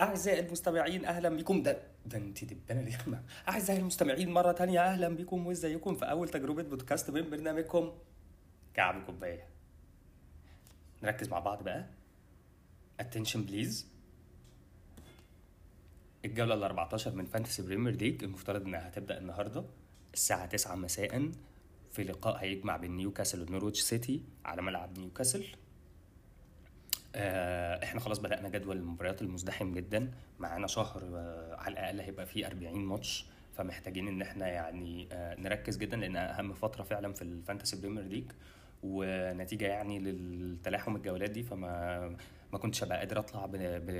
[0.00, 1.62] أعزائي المستمعين أهلا بكم.
[1.62, 6.62] ده ده أنت دبانة رخمة أعزائي المستمعين مرة تانية أهلا بكم وإزيكم في أول تجربة
[6.62, 7.92] بودكاست من برنامجكم؟
[8.74, 9.44] كعب كوباية.
[11.02, 11.86] نركز مع بعض بقى.
[13.02, 13.86] Attention please
[16.24, 19.64] الجولة ال 14 من Fantasy Premier League المفترض إنها هتبدأ النهاردة
[20.14, 21.30] الساعة 9 مساء.
[21.92, 25.44] في لقاء هيجمع بين نيوكاسل ونورويتش سيتي على ملعب نيوكاسل
[27.82, 30.10] إحنا خلاص بدأنا جدول المباريات المزدحم جدا.
[30.38, 33.26] معانا شهر آه، على الأقل هيبقى فيه 40 ماتش.
[33.54, 38.04] فمحتاجين إن إحنا يعني آه، نركز جدا لأن أهم فترة فعلا في ال Fantasy Premier
[38.04, 38.24] League.
[38.82, 41.42] ونتيجة يعني للتلاحم الجولات دي.
[41.42, 42.16] فما
[42.52, 43.46] ما كنتش ابقى قادر أطلع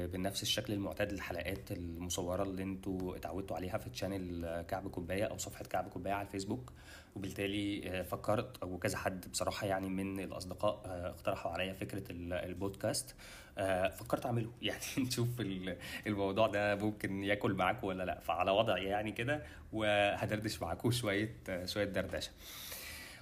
[0.07, 5.65] بنفس الشكل المعتاد للحلقات المصورة اللي أنتوا اتعودتوا عليها في channel كعب كوباية أو صفحة
[5.65, 6.73] كعب كوباية على الفيسبوك.
[7.17, 12.33] وبالتالي آه، فكرت أو كذا حد بصراحة يعني من الأصدقاء آه، اقترحوا عليا فكرة ال-
[12.33, 13.15] البودكاست.
[13.59, 14.51] آه، فكرت أعمله.
[14.63, 15.77] يعني نشوف ال-
[16.07, 18.21] الموضوع ده ممكن ياكل معاكم ولا لأ.
[18.21, 22.31] فعلى وضعي يعني كده وهدردش معاكم شوية شوية دردشة.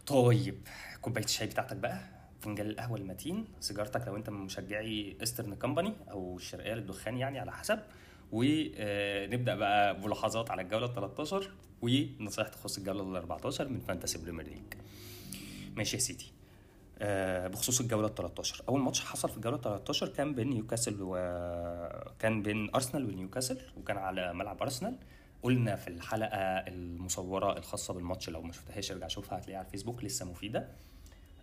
[0.07, 0.69] طيب
[1.01, 2.01] كوباية الشاي بتاعتك بقى؟
[2.45, 7.53] فنجان القهوة المتين سيجارتك لو انت من مشجعي Eastern Company أو الشرقية للدخان يعني على
[7.53, 7.79] حسب.
[8.33, 11.51] ونبدا بقى ملاحظات على الجولة ال 13
[11.83, 14.75] ونصائح تخص الجولة ال 14 من Fantasy Premier League
[15.77, 16.33] ماشي يا سيدي.
[16.99, 20.97] آه، بخصوص الجولة ال 13 أول ماتش حصل في الجولة ال 13 كان بين نيوكاسل
[21.01, 24.97] وكان بين ارسنال ونيوكاسل وكان على ملعب ارسنال
[25.43, 30.27] قلنا في الحلقة المصورة الخاصة بالماتش لو ما شفتهاش ارجع شوفها هتلاقيها على الفيسبوك لسه
[30.31, 30.59] مفيدة.
[30.61, 30.69] آه،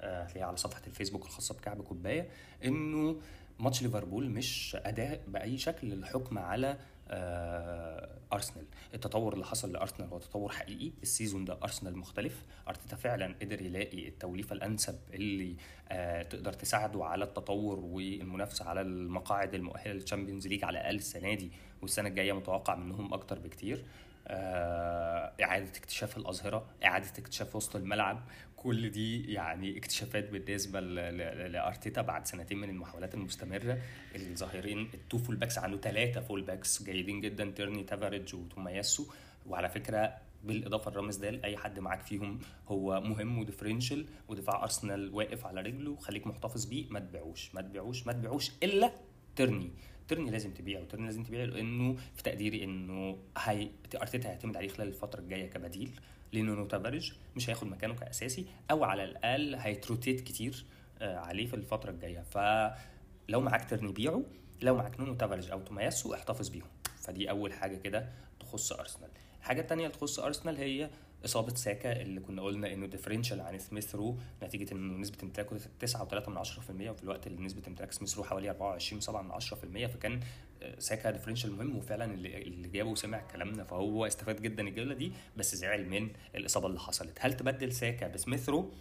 [0.03, 2.29] هتلاقيها على صفحة الفيسبوك الخاصة بكعب كوباية
[2.65, 3.21] إنه
[3.59, 6.77] ماتش ليفربول مش أداء بأي شكل للحكم على
[7.13, 8.65] آه، أرسنال.
[8.93, 10.91] التطور اللي حصل لأرسنال هو تطور حقيقي.
[11.03, 12.43] ال season ده أرسنال مختلف.
[12.67, 15.55] أرتيتا فعلا قدر يلاقي التوليفة الأنسب اللي
[15.89, 21.33] آه، تقدر تساعده على التطور والمنافسة على المقاعد المؤهلة لل Champions League على الأقل السنة
[21.33, 23.85] دي والسنة الجاية متوقع منهم أكتر بكتير.
[24.31, 28.23] إعادة اكتشاف الأظهرة إعادة اكتشاف وسط الملعب
[28.55, 33.81] كل دي يعني اكتشافات بالنسبة لأرتيتا بعد سنتين من المحاولات المستمرة.
[34.15, 39.05] الظهيرين ال two full backs عنده ثلاثة full backs جيدين جدا تيرني تافاريج وتومياسو.
[39.47, 45.45] وعلى فكرة بالإضافة لرامزديل أي حد معاك فيهم هو مهم و differential ودفاع أرسنال واقف
[45.45, 48.91] على رجله خليك محتفظ بيه ما تبيعوش ما تبيعوش ما تبيعوش إلا
[49.35, 49.71] تيرني
[50.07, 54.87] تيرني لازم تبيعه تيرني لازم تبيعه لأنه في تقديري إنه هي أرتيتا هيعتمد عليه خلال
[54.87, 55.91] الفترة الجاية كبديل
[56.33, 60.65] لأنه تافاريج مش هياخد مكانه كأساسي أو على الأقل هي rotate كتير
[61.01, 62.21] آه، عليه في الفترة الجاية.
[62.21, 64.23] فلو معاك تيرني بيعه
[64.61, 66.67] لو معاك نونو تافاريج أو تومياسو احتفظ بيهم.
[67.01, 68.09] فدي أول حاجة كده
[68.39, 69.09] تخص أرسنال.
[69.39, 70.89] الحاجة اللي تخص أرسنال هي
[71.25, 76.29] إصابة ساكا اللي كنا قلنا إنه differential عن سميث رو نتيجة انه نسبة امتلاكه 9.3
[76.29, 80.19] من 10% وفي الوقت اللي نسبة امتلاك سميث رو حوالي 24.7 من 10% فكان
[80.61, 85.55] آه، ساكا differential مهم وفعلا اللي, جابه وسمع كلامنا فهو استفاد جدا الجولة دي بس
[85.55, 87.17] زعل من الإصابة اللي حصلت.
[87.19, 88.71] هل تبدل ساكا بسميث رو؟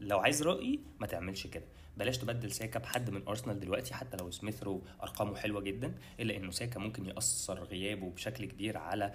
[0.00, 1.64] لو عايز رأيي ما تعملش كده.
[1.96, 6.36] بلاش تبدل ساكا بحد من أرسنال دلوقتي حتى لو سميث رو أرقامه حلوة جدا إلا
[6.36, 9.14] إنه ساكا ممكن يأثر غيابه بشكل كبير على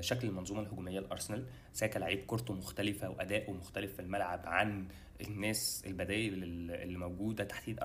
[0.00, 4.88] شكل المنظومة الهجومية لارسنال ساكا لعيب كورته مختلفة وأداؤه مختلف في الملعب عن
[5.20, 6.34] الناس البدائل
[6.72, 7.80] اللي موجودة تحت إيد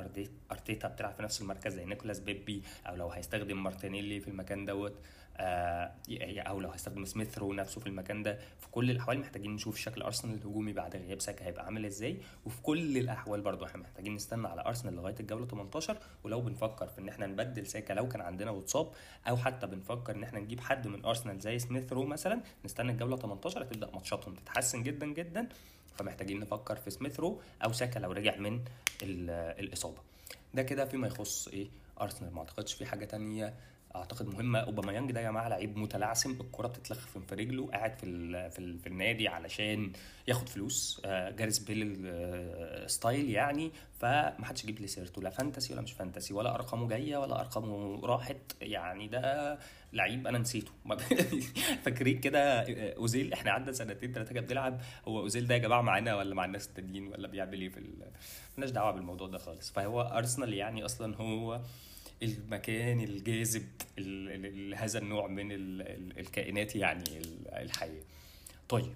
[0.51, 0.88] أرتيتا.
[0.88, 4.94] بتلعب في نفس المركز زي نيكولاس بيبي أو لو هيستخدم مارتينيلي في المكان دوت.
[4.94, 4.97] آه،
[5.39, 10.01] أو لو هيستخدم سميث رو نفسه في المكان ده في كل الأحوال محتاجين نشوف شكل
[10.01, 12.17] أرسنال الهجومي بعد غياب ساكا هيبقى عامل إزاي.
[12.45, 17.01] وفي كل الأحوال برضو إحنا محتاجين نستنى على أرسنال لغاية الجولة 18 ولو بنفكر في
[17.01, 18.91] إن إحنا نبدل ساكا لو كان عندنا واتصاب
[19.29, 23.17] أو حتى بنفكر إن إحنا نجيب حد من أرسنال زي سميث رو مثلا نستنى الجولة
[23.17, 25.47] 18 هتبدأ ماتشاتهم تتحسن جدا جدا.
[25.95, 28.55] فمحتاجين نفكر في سميث رو أو ساكا لو رجع من
[29.03, 29.29] ال-
[29.65, 29.97] الإصابة.
[30.53, 31.67] ده كده فيما يخص إيه؟
[32.01, 32.33] أرسنال.
[32.33, 33.53] ما أعتقدش في حاجة تانية
[33.95, 34.59] أعتقد مهمة.
[34.59, 36.31] اوباميانج ده يا جماعة لعيب متلعثم.
[36.31, 38.05] الكرة بتتلخفن في رجله قاعد في
[38.51, 39.91] في, في النادي علشان
[40.27, 41.01] ياخد فلوس.
[41.05, 43.71] آه، جاريث بيل آه، style يعني.
[43.99, 46.33] فمحدش يجيب لي سيرته لا فانتسي ولا مش فانتسي.
[46.33, 48.37] ولا أرقامه جاية ولا أرقامه راحت.
[48.61, 49.57] يعني ده
[49.94, 50.71] لعيب أنا نسيته.
[51.83, 55.81] فاكرين كده آه، أوزيل؟ إحنا قعدنا سنتين ثلاثة كده بنلعب هو أوزيل ده يا جماعة
[55.81, 58.12] معانا ولا مع الناس التانيين؟ ولا بيعمل إيه في ال-
[58.57, 59.71] مالناش دعوة بالموضوع ده خالص.
[59.71, 61.62] فهو أرسنال يعني أصلا هو
[62.24, 63.68] المكان الجاذب
[64.00, 68.01] ال- ال- لهذا النوع من ال- ال- الكائنات يعني ال- الحية.
[68.69, 68.94] طيب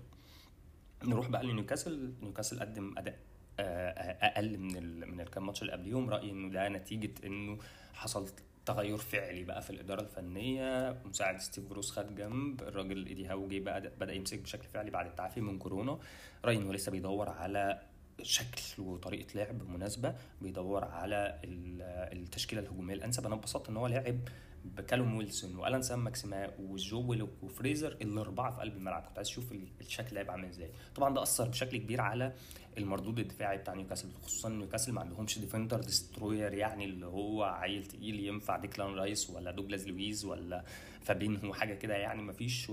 [1.06, 2.14] نروح بقى لنيوكاسل.
[2.22, 3.20] نيوكاسل قدم أداء
[3.60, 5.00] آه، أقل من.
[5.12, 6.10] من الكام ماتش اللي قبليهم.
[6.10, 7.58] رأيي إنه ده نتيجة إنه
[7.94, 8.30] حصل
[8.66, 11.02] تغير فعلي بقى في الإدارة الفنية.
[11.06, 12.62] مساعد ستيف بروس خد جنب.
[12.62, 16.00] الراجل إيدي هاو جه بقى بدأ يمسك بشكل فعلي بعد التعافي من كورونا.
[16.46, 17.82] رأيي إنه لسه بيدور على
[18.22, 21.82] شكل وطريقة لعب مناسبة بيدور على ال-
[22.20, 23.26] التشكيلة الهجومية الأنسب.
[23.26, 24.18] أنا اتبسطت إن هو لعب
[24.66, 29.04] بكالوم ويلسون وألان سان ماكسيمان وجو وفريزر الأربعة في قلب الملعب.
[29.04, 30.70] كنت عايز أشوف الشكل هيبقى عامل إزاي.
[30.96, 32.34] طبعا ده أثر بشكل كبير على
[32.78, 38.20] المردود الدفاعي بتاع نيوكاسل خصوصا نيوكاسل ما عندهمش defender destroyer يعني اللي هو عيل تقيل
[38.20, 40.64] ينفع ديكلان رايس ولا دوجلاس لويز ولا
[41.02, 42.70] فابينهو حاجة كده يعني مفيش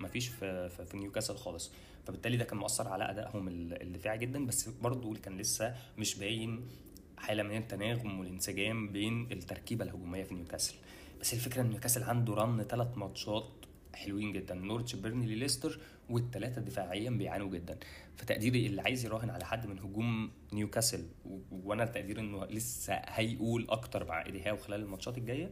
[0.00, 1.72] مفيش في, في, في نيوكاسل خالص.
[2.08, 6.68] فبالتالي ده كان مؤثر على أدائهم الدفاعي جدا بس برضه كان لسه مش باين
[7.16, 10.74] حالة من التناغم والانسجام بين التركيبة الهجومية في نيوكاسل.
[11.20, 13.48] بس الفكرة إن نيوكاسل عنده run ثلاث ماتشات
[13.94, 15.78] حلوين جدا نورتش بيرنلي ليستر
[16.10, 17.78] والثلاثه دفاعيا بيعانوا جدا.
[18.16, 21.06] فتقديري اللي عايز يراهن على حد من هجوم نيوكاسل
[21.50, 25.50] وأنا تقديري إنه لسه هيقول أكتر مع ايدي هاو خلال الماتشات الجاية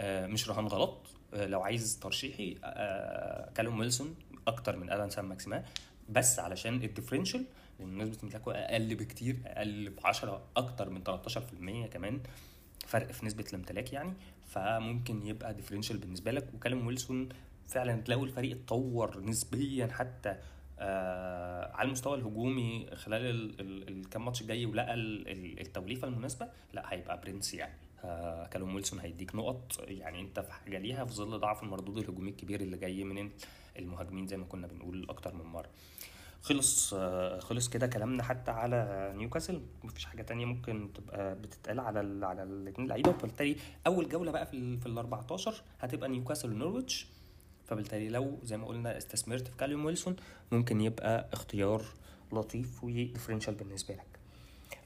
[0.00, 1.06] آه مش رهان غلط.
[1.34, 4.14] آه لو عايز ترشيحي آه كالوم ويلسون
[4.46, 5.64] أكتر من ألان سان ماكسيمان.
[6.08, 7.44] بس علشان ال differential
[7.80, 12.20] لأن نسبه امتلاكه أقل بكتير أقل ب 10 أكتر من 13% كمان
[12.86, 14.12] فرق في نسبة الامتلاك يعني.
[14.46, 16.54] فممكن يبقى differential بالنسبة لك.
[16.54, 17.28] وكالوم ويلسون
[17.68, 20.36] فعلا لو الفريق اتطور نسبيا حتى
[20.78, 23.54] آه على المستوى الهجومي خلال
[23.88, 27.74] الكام ماتش الجاي ولقى التوليفة المناسبة لا هيبقى برنس يعني.
[28.04, 29.84] آه كالوم ويلسون هيديك نقط.
[29.88, 33.30] يعني أنت في حاجة ليها في ظل ضعف المردود الهجومي الكبير اللي جاي من
[33.78, 35.68] المهاجمين زي ما كنا بنقول أكتر من مرة.
[36.42, 36.94] خلص
[37.38, 39.62] خلص كده كلامنا حتى على نيوكاسل.
[39.84, 43.12] مفيش حاجة تانية ممكن تبقى بتتقال على ال على الاثنين لعيبة.
[43.12, 43.56] فبالتالي
[43.86, 47.06] أول جولة بقى في في ال 14 هتبقى نيوكاسل ونورويتش
[47.66, 50.16] فبالتالي لو زي ما قلنا استثمرت في كالوم ويلسون
[50.52, 51.82] ممكن يبقى اختيار
[52.32, 54.06] لطيف و differential بالنسبة لك.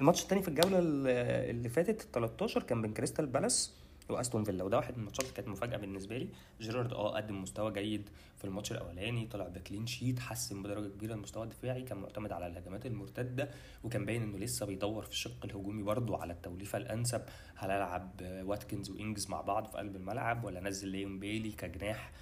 [0.01, 3.75] الماتش التاني في الجولة اللي فاتت 13 كان بين كريستال بالاس
[4.11, 4.65] وأستون فيلا.
[4.65, 6.29] وده واحد من الماتشات اللي كانت مفاجأة بالنسبة لي.
[6.61, 11.15] جيرارد آه قدم مستوى جيد في الماتش الأولاني طلع ب clean sheet حسن بدرجة كبيرة
[11.15, 13.51] المستوى الدفاعي كان معتمد على الهجمات المرتدة
[13.85, 17.23] وكان باين إنه لسه بيدور في الشق الهجومي برضه على التوليفة الأنسب.
[17.57, 22.13] هل ألعب واتكنز وإنجز مع بعض في قلب الملعب ولا أنزل ليون بيلي كجناح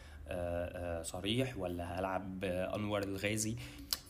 [1.03, 3.57] صريح ولا هلعب أنور الغازي؟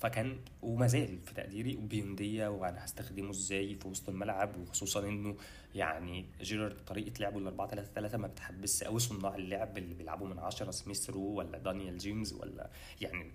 [0.00, 5.36] فكان وما زال في تقديري بوينديا وأنا هستخدمه إزاي في وسط الملعب؟ وخصوصا إنه
[5.74, 10.28] يعني جيرارد طريقة لعبه ال 4 3 3 ما بتحبس قوي صناع اللعب اللي بيلعبوا
[10.28, 12.70] من 10 سميث رو ولا دانيال جيمس ولا
[13.00, 13.30] يعني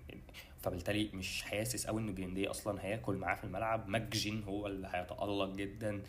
[0.58, 3.88] فبالتالي مش حاسس قوي إن بوينديا أصلا هياكل معاه في الملعب.
[3.88, 6.02] ماكجين هو اللي هيتألق جدا.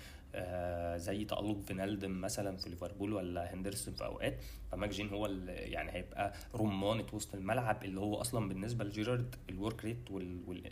[0.97, 4.37] زي تألق فينالدم مثلا في ليفربول ولا هندرسون في أوقات
[4.71, 9.85] فماكجين هو اللي يعني هيبقى رمانة وسط الملعب اللي هو أصلا بالنسبة لجيرارد ال work
[9.85, 10.11] rate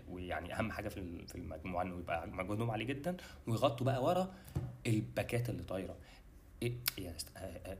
[0.10, 3.18] ويعني أهم حاجة في في المجموعة إنه يبقى مجهودهم عالي جدا
[3.48, 4.34] ويغطوا بقى ورا
[4.88, 5.96] الباكات اللي طايرة.
[6.64, 7.18] إيه يعني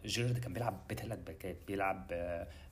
[0.06, 2.12] جيرارد كان بيلعب بثلاث باكات بيلعب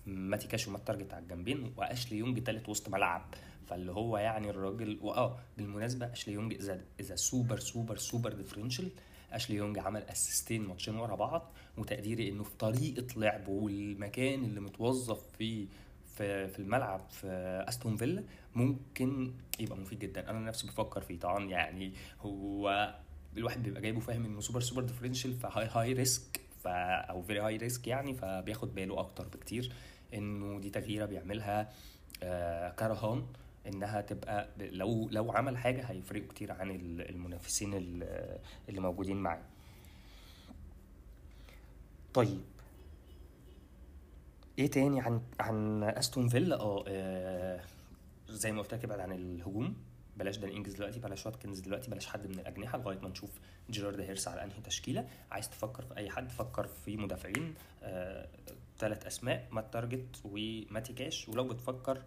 [0.05, 3.33] ماتي كاش ومات تارجت على الجنبين وأشلي يونج تالت وسط ملعب.
[3.71, 8.89] فاللي هو يعني الراجل واه بالمناسبة أشلي يونج إذا إذا super super super differential
[9.31, 14.59] أشلي يونج عمل assist ين ماتشين ورا بعض وتقديري إنه في طريقة لعبه والمكان اللي
[14.59, 15.67] متوظف فيه
[16.17, 17.27] في في الملعب في
[17.67, 18.23] أستون فيلا
[18.55, 20.29] ممكن يبقى مفيد جدا.
[20.29, 21.19] أنا نفسي بفكر فيه.
[21.19, 22.95] طبعا يعني هو
[23.37, 27.39] الواحد بيبقى جايبه فاهم إنه super super differential ف high high risk ف أو very
[27.39, 29.73] high risk يعني فبياخد باله أكتر بكتير
[30.13, 31.73] إنه دي تغييرة بيعملها
[32.23, 33.25] آه كرهان
[33.67, 36.71] إنها تبقى لو لو عمل حاجة هيفرقوا كتير عن
[37.09, 37.73] المنافسين
[38.69, 39.41] اللي موجودين معاه.
[42.13, 42.41] طيب.
[44.59, 47.61] إيه تاني عن عن أستون فيلا؟ آه
[48.29, 49.75] زي ما قلت لك ابعد عن الهجوم.
[50.17, 53.29] بلاش دان إنجز دلوقتي بلاش واتكنز دلوقتي بلاش حد من الأجنحة لغاية ما نشوف
[53.69, 55.07] جيرارد هيرسى على أنهي تشكيلة.
[55.31, 57.53] عايز تفكر في أي حد فكر في مدافعين.
[58.79, 61.29] ثلاث آه أسماء مات تارجت وماتي كاش.
[61.29, 62.03] ولو بتفكر آه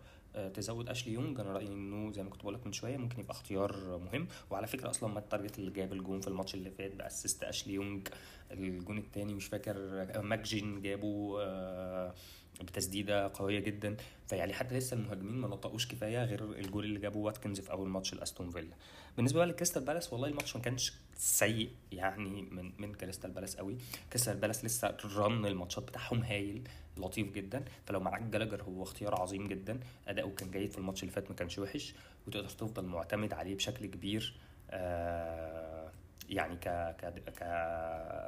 [0.54, 3.32] تزود اشلي يونج أنا رأيي إنه زي ما كنت بقول لك من شوية ممكن يبقى
[3.32, 4.26] اختيار مهم.
[4.50, 7.74] وعلى فكرة أصلا مات تارجت اللي جاب الجون في الماتش اللي فات ب assist اشلي
[7.74, 8.08] يونج
[8.50, 9.74] الجون الثاني مش فاكر
[10.22, 12.14] ماكجين جابه آه
[12.62, 13.96] بتسديدة قوية جدا.
[14.26, 18.14] فيعني حتى لسه المهاجمين ما نطقوش كفاية غير الجول اللي جابه واتكنز في أول ماتش
[18.14, 18.74] لأستون فيلا.
[19.16, 23.76] بالنسبة بقى لكريستال بالاس والله الماتش ما كانش سيء يعني من من كريستال بالاس قوي.
[24.12, 27.64] كريستال بالاس لسه run الماتشات بتاعهم هايل لطيف جدا.
[27.86, 29.80] فلو معاك جلاجر هو اختيار عظيم جدا.
[30.08, 31.94] أداؤه كان جيد في الماتش اللي فات ما كانش وحش.
[32.26, 34.34] وتقدر تفضل معتمد عليه بشكل كبير
[34.70, 35.90] آه
[36.28, 37.32] يعني ك ك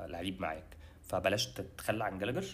[0.07, 0.77] كلعيب معاك.
[1.03, 2.45] فبلاش تتخلى عن جلاجر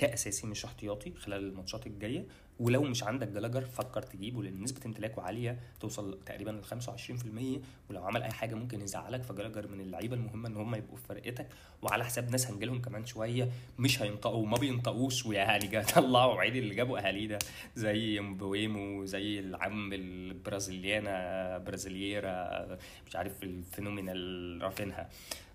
[0.00, 2.26] كأساسي مش احتياطي خلال الماتشات الجاية.
[2.60, 8.04] ولو مش عندك جلاجر فكر تجيبه لأن نسبة امتلاكه عالية توصل تقريبا ل 25% ولو
[8.04, 11.46] عمل أي حاجة ممكن يزعلك فجلاجر من اللعيبة المهمة إن هم يبقوا في فرقتك.
[11.82, 15.26] وعلى حساب ناس هنجيلهم كمان شوية مش هينطقوا وما بينطقوش.
[15.26, 17.38] واهالي طلعوا عيد اللي جابوا أهالي ده.
[17.76, 25.08] زي مبويمو زي العم البرازيليانا برازيلييرا مش عارف الفينومينال رافينها.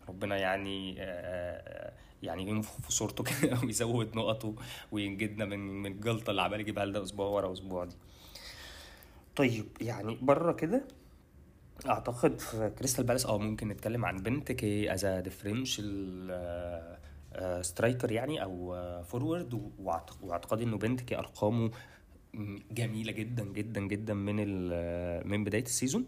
[0.09, 0.95] ربنا يعني
[2.24, 4.55] يعني ينفخ في صورته كده ويزود نقطه
[4.91, 7.95] وينجدنا من من الجلطه اللي عمال يجيبها لنا أسبوع ورا أسبوع دي.
[9.35, 10.83] طيب يعني بره كده
[11.88, 15.86] أعتقد في كريستال بالاس آه ممكن نتكلم عن بنتكي as differential
[17.62, 19.72] striker يعني أو forward
[20.24, 21.71] واعتقادي إنه بنتكي أرقامه
[22.71, 24.35] جميلة جدا جدا جدا من
[25.29, 26.05] من بداية ال season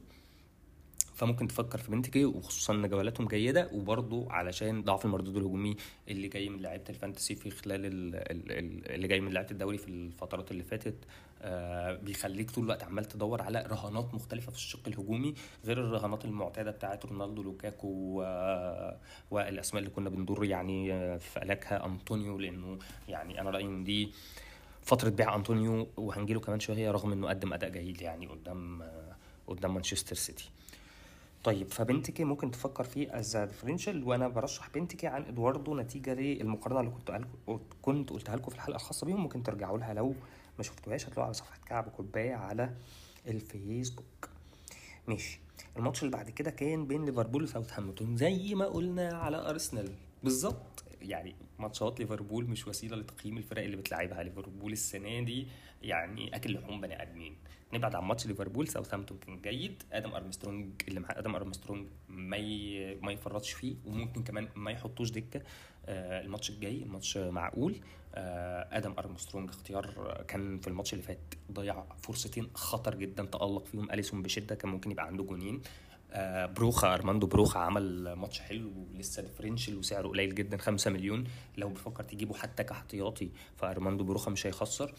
[1.17, 5.75] فممكن تفكر في بنتكي وخصوصا إن جولاتهم جيدة وبرضه علشان ضعف المردود الهجومي
[6.07, 10.63] اللي جاي من لعيبة الفانتسي في خلال اللي جاي من لعيبة الدوري في الفترات اللي
[10.63, 10.95] فاتت.
[11.41, 15.33] آه، بيخليك طول الوقت عمال تدور على رهانات مختلفة في الشق الهجومي
[15.65, 17.87] غير الرهانات المعتادة بتاعت رونالدو لوكاكو
[19.31, 24.11] والأسماء اللي كنا بندور يعني آه، في فلكها أنطونيو لأنه يعني أنا رأيي إن دي
[24.81, 29.15] فترة بيع أنطونيو وهنجيله كمان شوية رغم إنه قدم أداء جيد يعني قدام آه،
[29.47, 30.49] قدام مانشستر سيتي.
[31.47, 36.91] طيب فبنتكي ممكن تفكر فيه as differential وأنا برشح بنتكي عن إدواردو نتيجة للمقارنة اللي
[36.91, 37.21] كنت
[37.81, 40.15] كنت قلتها لكم في الحلقة الخاصة بيهم ممكن ترجعوا لها لو
[40.57, 42.73] ما شفتوهاش هتلاقوها على صفحة كعب كوباية على
[43.27, 44.29] الفيسبوك.
[45.07, 45.39] ماشي.
[45.77, 49.91] الماتش اللي بعد كده كان بين ليفربول وساوثهامبتون زي ما قلنا على أرسنال.
[50.23, 50.83] بالظبط.
[51.01, 55.47] يعني ماتشات ليفربول مش وسيلة لتقييم الفرق اللي بتلعبها ليفربول السنة دي
[55.81, 57.35] يعني أكل لحوم بني آدمين.
[57.73, 59.83] نبعد عن ماتش ليفربول ساوثهامبتون كان جيد.
[59.91, 62.95] آدم أرمسترونج اللي معاه آدم أرمسترونج ما ي...
[62.95, 65.41] ما يفرطش فيه وممكن كمان ما يحطوش دكة
[65.85, 67.75] آه الماتش الجاي الماتش معقول.
[68.15, 73.91] آه آدم أرمسترونج اختيار كان في الماتش اللي فات ضيع فرصتين خطر جدا تألق فيهم.
[73.91, 75.61] أليسون بشدة كان ممكن يبقى عنده جونين.
[76.11, 81.23] آه بروخا أرماندو بروخا عمل ماتش حلو ولسه differential وسعره قليل جدا 5 مليون.
[81.57, 84.93] لو بفكر تجيبه حتى كاحتياطي فأرماندو بروخا مش هيخسر.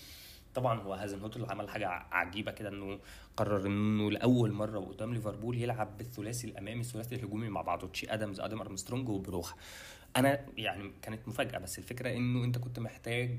[0.55, 2.99] طبعا هو هازنهوتل عمل حاجة عجيبة كده إنه
[3.37, 8.41] قرر إنه لأول مرة قدام ليفربول يلعب بالثلاثي الأمامي الثلاثي الهجومي مع بعضه تشي آدمز
[8.41, 9.55] آدم أرمسترونج وبروخا.
[10.17, 13.39] أنا يعني كانت مفاجأة بس الفكرة إنه أنت كنت محتاج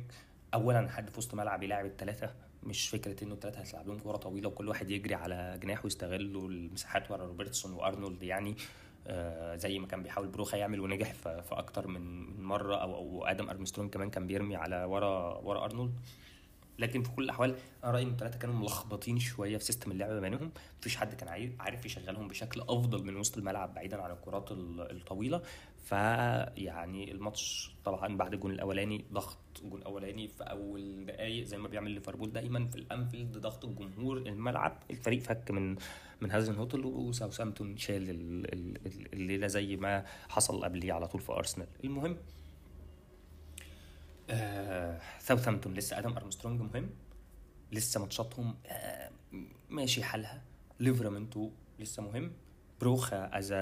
[0.53, 4.47] اولا حد في وسط ملعب يلاعب الثلاثه مش فكرة إنه الثلاثه هتلعب لهم كورة طويلة
[4.47, 8.55] وكل واحد يجري على جناح ويستغلوا المساحات ورا روبرتسون وأرنولد يعني.
[9.07, 13.49] آه زي ما كان بيحاول بروخا يعمل ونجح في أكتر من مرة أو أو آدم
[13.49, 15.93] أرمسترونج كمان كان بيرمي على ورا ورا أرنولد.
[16.79, 20.51] لكن في كل الأحوال أنا رأيي إن الثلاثه كانوا ملخبطين شوية في system اللعب بينهم.
[20.79, 25.41] مفيش حد كان عارف يشغلهم بشكل أفضل من وسط الملعب بعيدا عن الكرات الطويلة.
[25.83, 31.91] فيعني الماتش طبعا بعد الجون الأولاني ضغط الجون الاولاني في أول دقائق زي ما بيعمل
[31.91, 34.83] ليفربول دايما في الأنفيلد ضغط الجمهور الملعب.
[34.91, 35.75] الفريق فك من
[36.21, 38.03] من هازنهوتل وساوثامبتون شال
[39.13, 41.67] الليلة زي ما حصل قبليه على طول في أرسنال.
[41.83, 42.17] المهم
[44.29, 46.89] آه ساوثهامبتون لسه آدم أرمسترونج مهم.
[47.71, 49.09] لسه ماتشاتهم آه
[49.69, 50.41] ماشي حالها.
[50.79, 52.31] ليفرامنتو لسه مهم.
[52.81, 53.53] بروخا as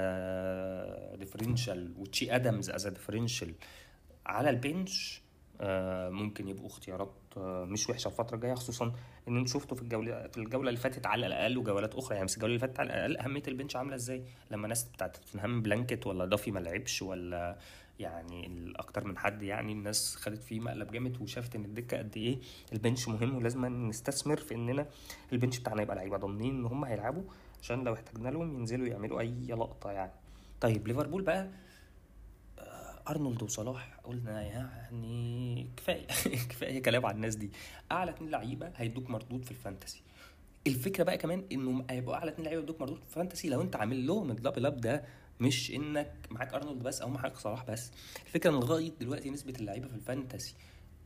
[1.18, 3.54] differential وتشي آدمز as differential
[4.26, 5.22] على ال bench
[5.60, 8.92] آه ممكن يبقوا اختيارات آه مش وحشة الفترة الجاية خصوصا
[9.28, 12.14] إن أنتوا شفتوا في الجولة في الجولة اللي فاتت على الأقل وجولات أخرى.
[12.14, 15.16] يعني بس الجولة اللي فاتت على الأقل أهمية ال bench عاملة إزاي؟ لما ناس بتاعت
[15.16, 17.58] توتنهام blanked ولا دافي ما لعبش ولا
[17.98, 22.38] يعني أكتر من حد يعني الناس خدت فيه مقلب جامد وشافت إن الدكة قد إيه
[22.72, 24.86] ال bench مهم ولازم نستثمر في إننا
[25.32, 27.22] ال bench بتاعنا يبقى لعيبة ضامنين إن هم هيلعبوا
[27.62, 30.12] عشان لو احتاجنا لهم ينزلوا يعملوا أي لقطة يعني.
[30.60, 31.48] طيب ليفربول بقى
[32.58, 36.06] آه، أرنولد وصلاح قلنا يعني كفاية
[36.50, 37.50] كفاية كلام على الناس دي.
[37.92, 40.02] أعلى اتنين لعيبة هيدوك مردود في الفانتسي.
[40.66, 44.06] الفكرة بقى كمان انه هيبقوا أعلى اتنين لعيبة يدوك مردود في الفانتسي لو أنت عامل
[44.06, 45.04] لهم ال double up ده
[45.40, 47.90] مش إنك معاك أرنولد بس أو معاك صلاح بس.
[48.26, 50.54] الفكرة إن لغاية دلوقتي نسبة اللعيبة في الفانتسي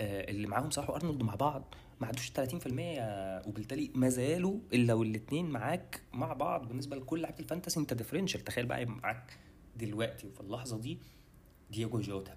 [0.01, 5.51] آه، اللي معاهم صلاح وأرنولد مع بعض ما عدوش 30% وبالتالي ما زالوا إلا والاثنين
[5.51, 7.81] معاك مع بعض بالنسبة لكل لعيبة الفانتسي.
[7.81, 9.37] أنت differential تخيل بقى معاك
[9.77, 10.99] دلوقتي وفي اللحظة دي
[11.71, 12.37] دييجو جوتا.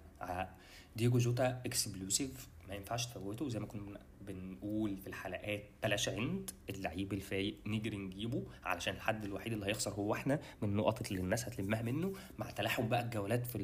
[0.95, 3.49] دييجو جوتا explosive ما ينفعش تفوته.
[3.49, 9.53] زي ما كنا بنقول في الحلقات بلاش عند اللعيب الفايق نجري نجيبه علشان الحد الوحيد
[9.53, 13.57] اللي هيخسر هو إحنا من النقط اللي الناس هتلمها منه مع تلاحم بقى الجولات في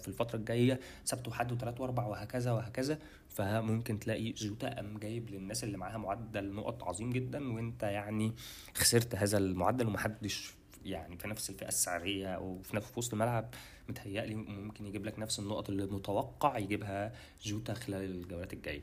[0.00, 5.64] في الفترة الجاية سبت وحد وثلاث واربع وهكذا وهكذا فممكن تلاقي جوتا قام جايب للناس
[5.64, 8.32] اللي معاها معدل نقط عظيم جدا وانت يعني
[8.74, 10.54] خسرت هذا المعدل ومحدش
[10.84, 13.54] يعني في نفس الفئة السعرية أو في نفس وسط الملعب.
[13.88, 18.82] متهيألي ممكن يجيب لك نفس النقط اللي متوقع يجيبها جوتا خلال الجولات الجاية.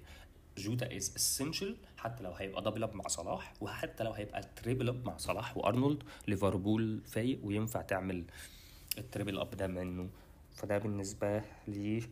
[0.58, 5.06] جوتا is essential حتى لو هيبقى double up مع صلاح وحتى لو هيبقى triple up
[5.06, 8.24] مع صلاح وأرنولد ليفربول فايق وينفع تعمل
[8.98, 10.10] ال triple up ده منه.
[10.56, 12.04] فده بالنسبة لي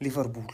[0.00, 0.52] ليفربول.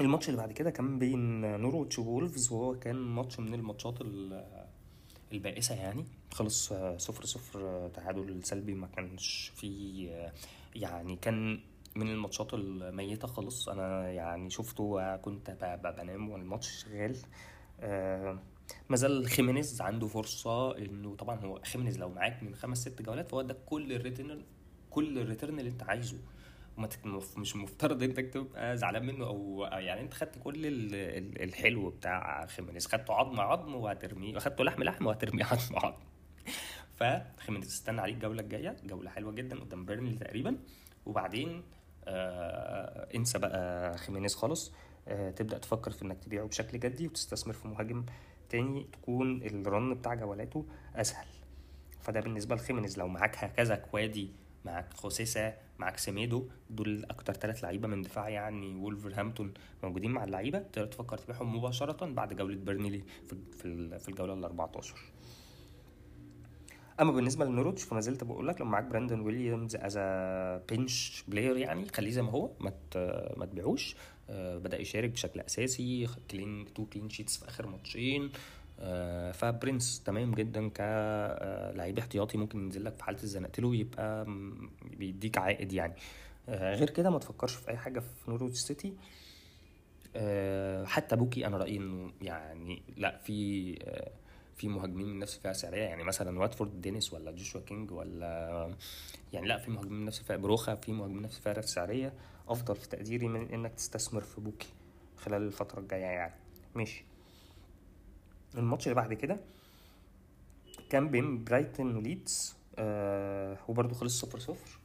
[0.00, 3.94] الماتش اللي بعد كده كان بين نورويتش وولفز وهو كان ماتش من الماتشات
[5.32, 6.04] البائسة يعني.
[6.32, 10.32] خلص صفر صفر تعادل سلبي ما كانش فيه
[10.74, 11.60] يعني كان
[11.96, 13.68] من الماتشات الميتة خالص.
[13.68, 15.50] أنا يعني شفته وكنت
[15.84, 17.16] بنام والماتش شغال.
[17.80, 18.38] آه،
[18.88, 23.42] مازال خيمينيز عنده فرصة إنه طبعا هو خيمينيز لو معاك من خمس ست جولات فهو
[23.42, 24.42] ده كل ال return
[24.90, 26.18] كل ال return اللي أنت عايزه.
[27.36, 32.46] مش مفترض انك تبقى زعلان منه أو يعني أنت خدت كل ال- ال- الحلو بتاع
[32.46, 32.86] خيمينيز.
[32.86, 34.38] خدته عظم عظم وهترميه.
[34.38, 35.96] خدته لحم لحم وهترميه عظم عظم.
[36.94, 38.76] فخيمينيز استنى عليك الجولة الجاية.
[38.84, 40.56] جولة حلوة جدا قدام بيرنلي تقريبا.
[41.06, 41.62] وبعدين
[43.14, 44.72] انسى بقى خيمينيز خالص.
[45.08, 48.04] آه تبدأ تفكر في إنك تبيعه بشكل جدي وتستثمر في مهاجم
[48.48, 51.26] تاني تكون ال run بتاع جولاته أسهل.
[52.00, 52.98] فده بالنسبة لخيمينيز.
[52.98, 54.30] لو معاك هكذا كودي
[54.64, 60.24] معاك جوزيه سا معاك سيميدو دول أكتر ثلاث لعيبة من دفاع يعني وولفرهامبتون موجودين مع
[60.24, 62.56] اللعيبة تقدر تفكر تبيعهم مباشرة بعد جولة
[63.64, 64.94] ال- في الجولة ال 14
[67.00, 69.98] أما بالنسبة للنوروتش فما زلت بقول لك لو معاك براندون ويليامز as
[70.70, 72.72] bench player يعني خليه زي ما هو ما
[73.36, 73.96] ما تبيعوش.
[74.30, 78.30] آه، بدأ يشارك بشكل أساسي clean two clean sheets في آخر ماتشين.
[78.80, 84.26] آه، ف bench تمام جدا كلاعب احتياطي ممكن ينزل لك في حالة اتزنقت له يبقى
[84.98, 85.94] بيديك عائد يعني.
[86.48, 88.92] آه، غير كده ما تفكرش في أي حاجة في نوروتش سيتي.
[90.16, 94.10] آه، حتى بوكي أنا رأيي إنه يعني لأ في آه،
[94.60, 98.74] في مهاجمين من نفس الفئة السعرية يعني مثلا واتفورد دينيس ولا جوشوا كينج ولا
[99.32, 102.12] يعني لا في مهاجمين من نفس الفئة بروخا في مهاجمين من نفس الفئة السعرية.
[102.48, 104.68] أفضل في تقديري من إنك تستثمر في بوكي
[105.16, 106.34] خلال الفترة الجاية يعني.
[106.74, 107.04] ماشي.
[108.54, 109.36] الماتش اللي بعد كده
[110.90, 114.78] كان بين برايتون وليدز آه وبرده خلص صفر صفر.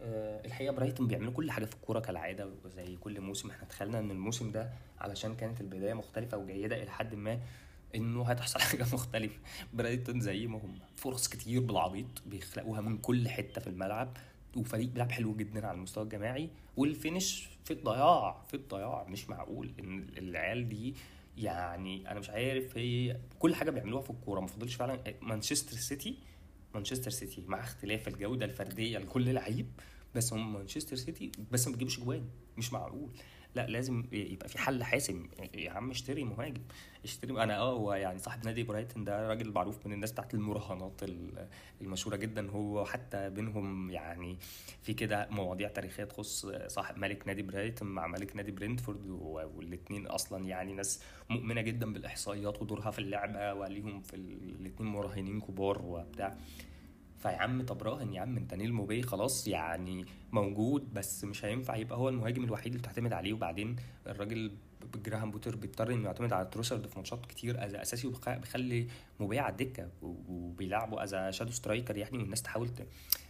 [0.00, 3.50] آه الحقيقة برايتون بيعملوا كل حاجة في الكورة كالعادة زي كل موسم.
[3.50, 7.40] إحنا تخيلنا إن الموسم ده علشان كانت البداية مختلفة وجيدة إلى حد ما
[7.94, 9.38] إنه هتحصل حاجة مختلفة.
[9.74, 10.78] برايتون زي ما هم.
[10.96, 14.16] فرص كتير بالعبيط بيخلقوها من كل حتة في الملعب.
[14.56, 16.50] وفريق بيلعب حلو جدا على المستوى الجماعي.
[16.76, 19.04] وال finish في الضياع في الضياع.
[19.08, 20.94] مش معقول إن العيال دي
[21.36, 24.40] يعني أنا مش عارف هي كل حاجة بيعملوها في الكورة.
[24.40, 26.18] ما فضلش فعلا مانشستر سيتي.
[26.74, 29.66] مانشستر سيتي مع اختلاف الجودة الفردية لكل لعيب.
[30.14, 32.24] بس هم مانشستر سيتي بس ما بتجيبش جوان.
[32.58, 33.10] مش معقول.
[33.54, 35.28] لا لازم يبقى في حل حاسم.
[35.54, 36.62] يا عم اشتري مهاجم
[37.04, 41.02] اشتري أنا آه هو يعني صاحب نادي برايتون ده راجل معروف من الناس بتاعت المراهنات
[41.02, 41.48] ال-
[41.80, 42.50] المشهورة جدا.
[42.50, 44.38] هو حتى بينهم يعني
[44.82, 50.44] في كده مواضيع تاريخية تخص صاحب ملك نادي برايتون مع ملك نادي برينتفورد والاثنين أصلا
[50.44, 56.36] يعني ناس مؤمنة جدا بالإحصائيات ودورها في اللعبة وليهم في الاثنين مراهنين كبار وبتاع.
[57.18, 61.76] فيا عم طب راهن يا عم انت نيل موبي خلاص يعني موجود بس مش هينفع
[61.76, 63.32] يبقى هو المهاجم الوحيد اللي تعتمد عليه.
[63.32, 63.76] وبعدين
[64.06, 64.52] الراجل
[64.96, 68.88] جراهام بوتر بيضطر انه يعتمد على تروسرد في ماتشات كتير as أساسي وبيخلي
[69.20, 72.70] موبي على الدكة وبيلعبه as shadow striker يعني والناس تحاول.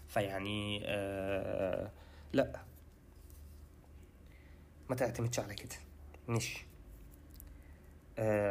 [0.08, 1.90] فيعني آه
[2.32, 2.60] لا.
[4.90, 5.76] ما تعتمدش على كده.
[6.28, 6.66] ماشي.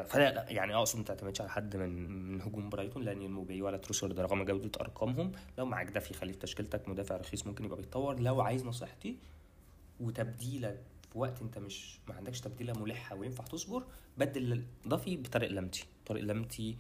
[0.04, 3.78] فلا لا يعني اقصد ما تعتمدش على حد من من هجوم برايتون لأن الموبي ولا
[3.78, 5.32] تروسرد رغم جودة أرقامهم.
[5.58, 8.20] لو معاك ده في تشكيلتك مدافع رخيص ممكن يبقى بيتطور.
[8.20, 9.18] لو عايز نصيحتي
[10.00, 10.78] وتبديلة
[11.12, 13.84] في وقت أنت مش ما عندكش تبديلة ملحة وينفع تصبر
[14.18, 15.86] بدل دافي بطارق لمتي.
[16.06, 16.78] طارق لمتي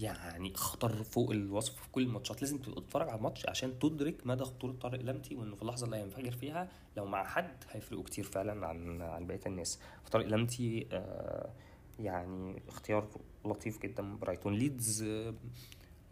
[0.00, 2.42] يعني خطر فوق الوصف في كل الماتشات.
[2.42, 6.32] لازم تتفرج على الماتش عشان تدرك مدى خطورة طارق لمتي وإنه في اللحظة اللي هينفجر
[6.32, 6.68] فيها.
[6.96, 9.80] لو مع حد هيفرقوا كتير فعلا عن عن بقية الناس.
[10.04, 11.50] فطارق لمتي آه
[11.98, 13.08] يعني اختيار
[13.44, 14.54] لطيف جدا برايتون.
[14.54, 15.34] ليدز آه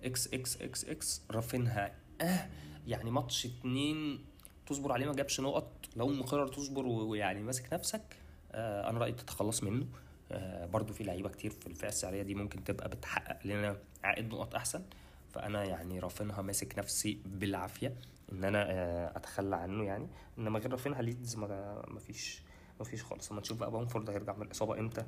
[0.05, 2.49] إكس إكس إكس إكس رافينها آه
[2.87, 4.25] يعني ماتش اتنين
[4.67, 5.71] تصبر عليه ما جابش نقط.
[5.97, 8.17] لو مقرر تصبر ويعني ماسك نفسك
[8.53, 9.87] آه أنا رأيي تتخلص منه.
[10.33, 14.55] آه برضو في لعيبة كتير في الفئة السعرية دي ممكن تبقى بتحقق لنا عائد نقط
[14.55, 14.83] أحسن.
[15.31, 17.95] فأنا يعني رافينها ماسك نفسي بالعافية
[18.33, 20.07] إن أنا آه أتخلى عنه يعني.
[20.39, 22.43] إنما غير رافينها ليدز ما فيش
[22.79, 23.31] ما فيش خالص.
[23.31, 25.05] أما نشوف بقى بامفورد هيرجع من الإصابة إمتى؟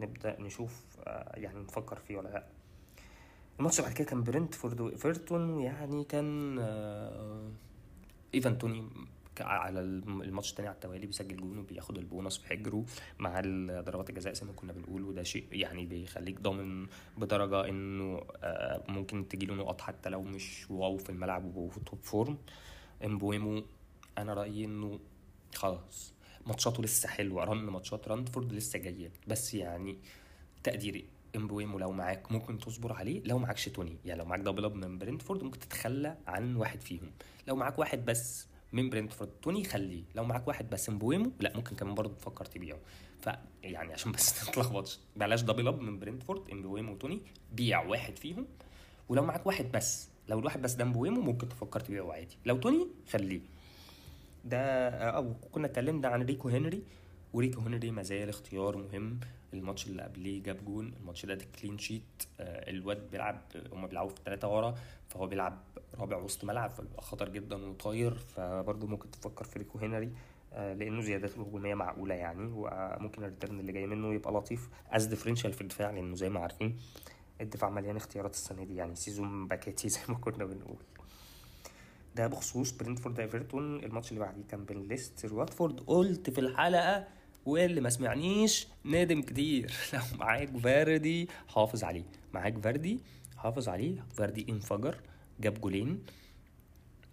[0.00, 2.46] نبدأ نشوف آه يعني نفكر فيه ولا لا.
[3.58, 7.50] الماتش بعد كده كان برنتفورد وإيفرتون يعني كان آه
[8.34, 8.88] ايفان توني
[9.40, 12.84] على الماتش التاني على التوالي بيسجل جون وبياخد البونص في حجره
[13.18, 13.40] مع
[13.80, 16.86] ضربات الجزاء زي ما كنا بنقول وده شيء يعني بيخليك ضامن
[17.18, 18.20] بدرجة إنه
[18.88, 22.38] ممكن تجيله نقط حتى لو مش wow في الملعب وفي top form
[23.04, 23.62] إمبويمو
[24.18, 25.00] أنا رأيي إنه
[25.54, 26.14] خلاص.
[26.46, 29.98] ماتشاته لسه حلوة run ماتشات برنتفورد لسه جاية بس يعني
[30.64, 31.04] تقديري
[31.36, 34.98] إمبويمو لو معاك ممكن تصبر عليه لو معاكش توني يعني لو معاك double up من
[34.98, 37.10] برنتفورد ممكن تتخلى عن واحد فيهم.
[37.48, 41.76] لو معاك واحد بس من برنتفورد توني خليه لو معاك واحد بس إمبويمو لا ممكن
[41.76, 42.78] كمان برضه تفكر تبيعه.
[43.20, 43.28] ف
[43.62, 47.20] يعني عشان بس تتلخبطش بلاش double up من برنتفورد إمبويمو وتوني
[47.52, 48.46] بيع واحد فيهم.
[49.08, 52.36] ولو معاك واحد بس لو الواحد بس ده إمبويمو ممكن تفكر تبيعه عادي.
[52.46, 53.40] لو توني خليه.
[54.44, 56.82] ده أو كنا اتكلمنا عن ريكو هنري
[57.32, 59.20] وريكو هنري ما زال اختيار مهم.
[59.54, 62.02] الماتش اللي قبليه جاب جون الماتش ده clean sheet
[62.40, 63.40] آه، الواد بيلعب
[63.72, 64.74] هما بيلعبوا في الثلاثه ورا
[65.08, 65.58] فهو بيلعب
[65.94, 68.14] رابع وسط ملعب فبيبقى خطر جدا وطاير.
[68.14, 70.12] فبرضه ممكن تفكر في ريكو هنري
[70.52, 74.68] آه، لأنه زياداته الهجومية معقولة يعني وممكن ال return اللي جاي منه يبقى لطيف.
[74.90, 76.78] as differential في الدفاع لأنه زي ما عارفين
[77.40, 80.76] الدفاع مليان اختيارات السنة دي يعني season باكيتي زي ما كنا بنقول.
[82.16, 85.80] ده بخصوص برينتفورد ايفرتون الماتش اللي بعديه كان بين ليستر واتفورد.
[85.80, 87.06] قلت في الحلقة
[87.46, 89.72] واللي ما سمعنيش ندم كتير.
[89.94, 92.04] لو معاك فاردي حافظ عليه.
[92.34, 93.00] معاك فاردي؟
[93.36, 94.04] حافظ عليه.
[94.14, 94.96] فاردي انفجر
[95.40, 96.02] جاب جولين.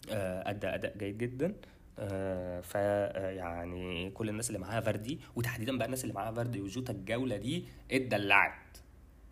[0.09, 1.53] آه، ادى أداء جيد جدا.
[1.99, 2.75] آه، ف
[3.15, 7.65] يعني كل الناس اللي معاها فاردي وتحديدا بقى الناس اللي معاها فاردي وجوتا الجولة دي
[7.91, 8.77] اتدلعت.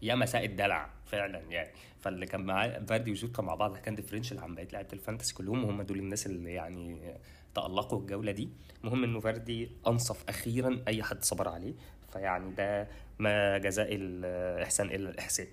[0.01, 1.69] يا مساء الدلع فعلا يعني.
[1.99, 5.81] فاللي كان معاه فاردي وجوتا مع بعض كان differential عن بقية لعيبة الفانتسي كلهم وهم
[5.81, 7.13] دول الناس اللي يعني
[7.55, 8.49] تألقوا الجولة دي.
[8.83, 11.73] المهم إنه فاردي أنصف أخيرا أي حد صبر عليه
[12.13, 12.87] فيعني ده
[13.19, 15.47] ما جزاء الإحسان إلا الإحسان.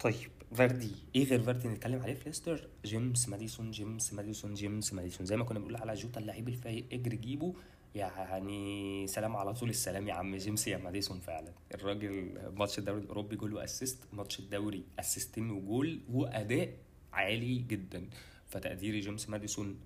[0.00, 5.26] طيب فاردي إيه غير فاردي نتكلم عليه؟ في ليستر جيمس ماديسون جيمس ماديسون جيمس ماديسون.
[5.26, 7.54] زي ما كنا بنقول على جوتا اللعيب الفايق إجري جيبه
[7.94, 11.52] يعني سلام على طول السلام يا عم جيمس يا ماديسون فعلا.
[11.74, 16.68] الراجل ماتش الدوري الأوروبي جول و assist ماتش الدوري assistين وجول وأداء
[17.12, 18.08] عالي جدا.
[18.46, 19.78] فتقديري جيمس ماديسون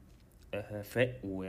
[0.55, 1.45] آه، فاق و...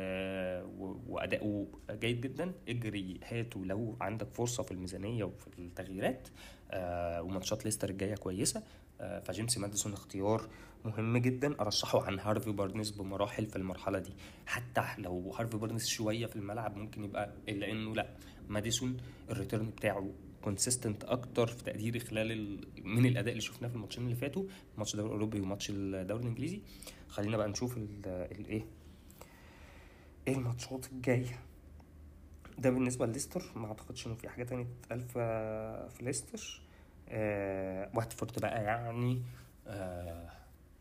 [0.80, 1.00] و...
[1.08, 2.52] واداؤه جيد جدا.
[2.70, 6.28] اجري هاته لو عندك فرصة في الميزانية وفي التغييرات
[6.72, 8.64] آه وماتشات ليستر الجاية كويسة.
[9.00, 10.50] فجيمس ماديسون اختيار
[10.86, 14.14] مهم جدا أرشحه عن هارفي بارنس بمراحل في المرحلة دي.
[14.46, 18.10] حتى لو هارفي بارنس شوية في الملعب ممكن يبقى إلا إنه لأ
[18.50, 18.98] ماديسون
[19.30, 20.10] ال return بتاعه
[20.42, 22.68] consistent أكتر في تقديري خلال ال...
[22.84, 24.44] من الأداء اللي شفناه في الماتشين اللي فاتوا
[24.78, 26.62] ماتش الدوري الأوروبي وماتش الدوري الإنجليزي.
[27.10, 28.66] خلينا بقى نشوف الايه
[30.28, 31.40] إيه الماتشات الجاية.
[32.58, 35.02] ده بالنسبة لليستر ما أعتقدش إنه في حاجة تانية تتقال
[35.90, 36.62] في ليستر.
[37.10, 39.22] آه واتفورد بقى يعني
[39.68, 40.30] آه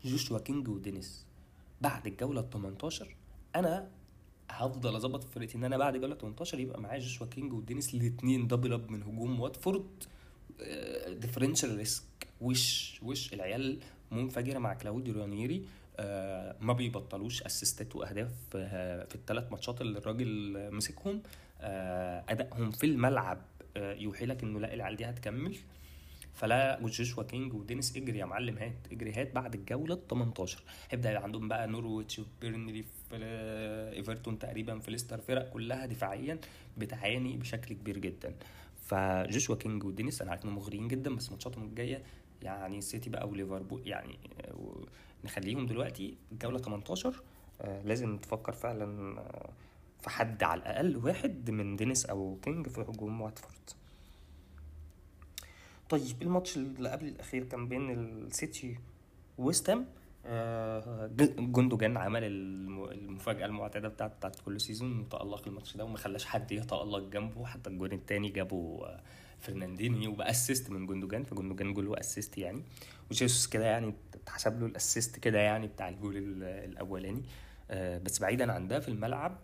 [0.04, 1.26] جوشوا كينج ودينيس.
[1.80, 3.16] بعد الجولة ال 18
[3.56, 3.88] أنا
[4.50, 8.72] هفضل أظبط فرقتي إن أنا بعد جوله 18 يبقى معايا جوشوا كينج ودينيس الاثنين double
[8.72, 10.04] up من هجوم واتفورد.
[11.08, 12.04] differential risk
[12.40, 13.78] وش وش العيال
[14.10, 15.66] منفجرة مع كلاوديو رانيري.
[15.96, 21.22] آه ما بيبطلوش assistات وأهداف آه في الثلاث ماتشات اللي الراجل مسكهم.
[21.60, 23.38] آه أدائهم في الملعب
[23.76, 25.56] آه يوحي لك إنه لا العيال دي هتكمل.
[26.42, 28.76] فلا جوشوا كينج ودينيس إجري يا معلم هات.
[28.92, 33.16] إجري هات بعد الجولة ال 18 هيبدا يبقى عندهم بقى نورويتش وبيرنلي في
[33.96, 36.38] إيفرتون تقريبا في ليستر فرق كلها دفاعيا
[36.78, 38.34] بتعاني بشكل كبير جدا.
[38.82, 42.02] فجوشوا كينج ودينيس أنا عارف إنهم مغريين جدا بس ماتشاتهم الجاية
[42.42, 44.18] يعني سيتي بقى وليفربول يعني
[45.24, 47.22] نخليهم دلوقتي الجوله 18
[47.60, 49.50] آه لازم تفكر فعلا آه
[50.00, 53.70] في حد على الأقل واحد من دينيس أو كينج في هجوم واتفورد.
[55.92, 58.78] طيب الماتش اللي قبل الأخير كان بين السيتي
[59.38, 59.86] ووست هام
[60.26, 66.52] آه جندوجان عمل المفاجأة المعتادة بتاعت بتاعت كل season وتالق الماتش ده وما خلاش حد
[66.52, 68.80] يتألق جنبه حتى الجون الثاني جابه
[69.40, 72.62] فرناندينيو وب assist من جندوجان فجندوجان جول و assist يعني
[73.10, 77.22] وجيسوس كده يعني اتحسب له ال assist كده يعني بتاع الجول الأولاني
[77.70, 79.38] آه بس بعيدا عن ده في الملعب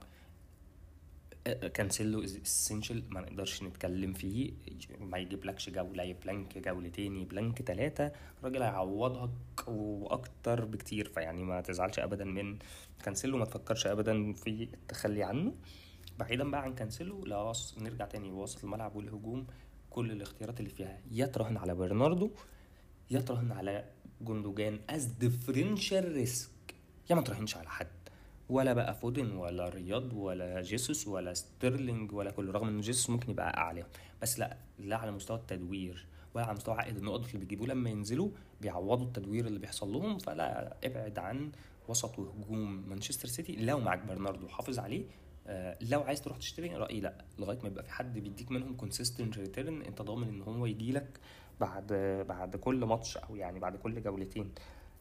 [1.52, 4.52] كانسيلو as essential ما نقدرش نتكلم فيه.
[5.00, 11.08] ما يجيبلكش جولة blank جولتين ي blank ثلاثة الراجل هيعوضك وأكتر بكتير.
[11.08, 12.58] فيعني ما تزعلش ابدا من
[13.04, 15.54] كانسيلو ما تفكرش ابدا في التخلي عنه.
[16.18, 19.46] بعيدا بقى عن كانسيلو لا نرجع تاني وسط الملعب والهجوم.
[19.90, 22.30] كل الاختيارات اللي فيها يا تراهن على برناردو
[23.11, 23.84] يا تراهن على
[24.20, 26.50] جندوجان as differential risk
[27.11, 27.87] يا ما تراهنش على حد.
[28.48, 33.30] ولا بقى فودن ولا رياض ولا جيسوس ولا ستيرلينج ولا كله رغم ان جيسوس ممكن
[33.30, 33.84] يبقى أعلى.
[34.22, 38.30] بس لأ لا على مستوى التدوير ولا على مستوى عائد النقط اللي بيجيبوه لما ينزلوا
[38.61, 41.52] بيعوضوا التدوير اللي بيحصل لهم فلا ابعد عن
[41.88, 43.56] وسط وهجوم مانشستر سيتي.
[43.56, 45.04] لو معاك برناردو حافظ عليه
[45.46, 47.24] آه لو عايز تروح تشتري رأيي لأ.
[47.38, 51.20] لغاية ما يبقى في حد بيديك منهم consistent return أنت ضامن إن هو يجي لك
[51.61, 51.92] بعد
[52.28, 54.52] بعد كل ماتش أو يعني بعد كل جولتين.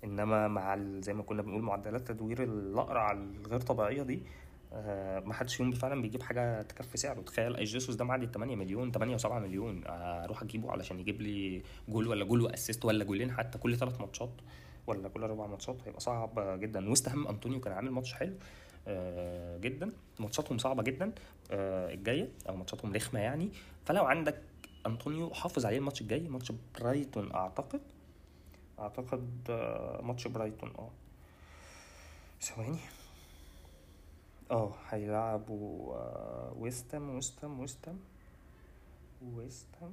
[0.03, 4.23] إنما مع زي ما كنا بنقول معدلات تدوير الأقرع الغير طبيعية دي
[4.73, 7.21] آه ما حدش فيهم فعلا بيجيب حاجة تكفي سعره.
[7.21, 11.61] تخيل آه جيسوس ده معدي 8 مليون 8 و7 مليون أروح أجيبه علشان يجيب لي
[11.89, 14.29] جول ولا جول و assist ولا جولين حتى كل ثلاث ماتشات
[14.87, 16.89] ولا كل أربع ماتشات؟ هيبقى صعب جدا.
[16.89, 18.33] وست هام أنطونيو كان عامل ماتش حلو
[18.87, 19.91] آه جدا.
[20.19, 21.11] ماتشاتهم صعبة جدا
[21.51, 23.49] آه الجاية أو ماتشاتهم رخمة يعني.
[23.85, 24.41] فلو عندك
[24.87, 27.81] أنطونيو حافظ عليه الماتش الجاي ماتش برايتون أعتقد
[28.79, 29.51] أعتقد
[30.03, 30.89] ماتش برايتون آه.
[32.41, 32.79] ثواني.
[34.51, 37.97] آه هيلعبوا آه، وست هام وست هام وست هام
[39.21, 39.91] وست هام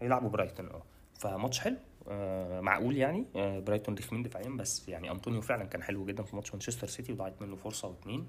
[0.00, 0.82] هيلعبوا برايتون آه.
[1.14, 1.76] فماتش حلو
[2.08, 3.26] آه معقول يعني.
[3.36, 7.12] آه برايتون رخمين دفاعيا بس يعني أنطونيو فعلا كان حلو جدا في ماتش مانشستر سيتي
[7.12, 8.28] وضاعت منه فرصة واتنين.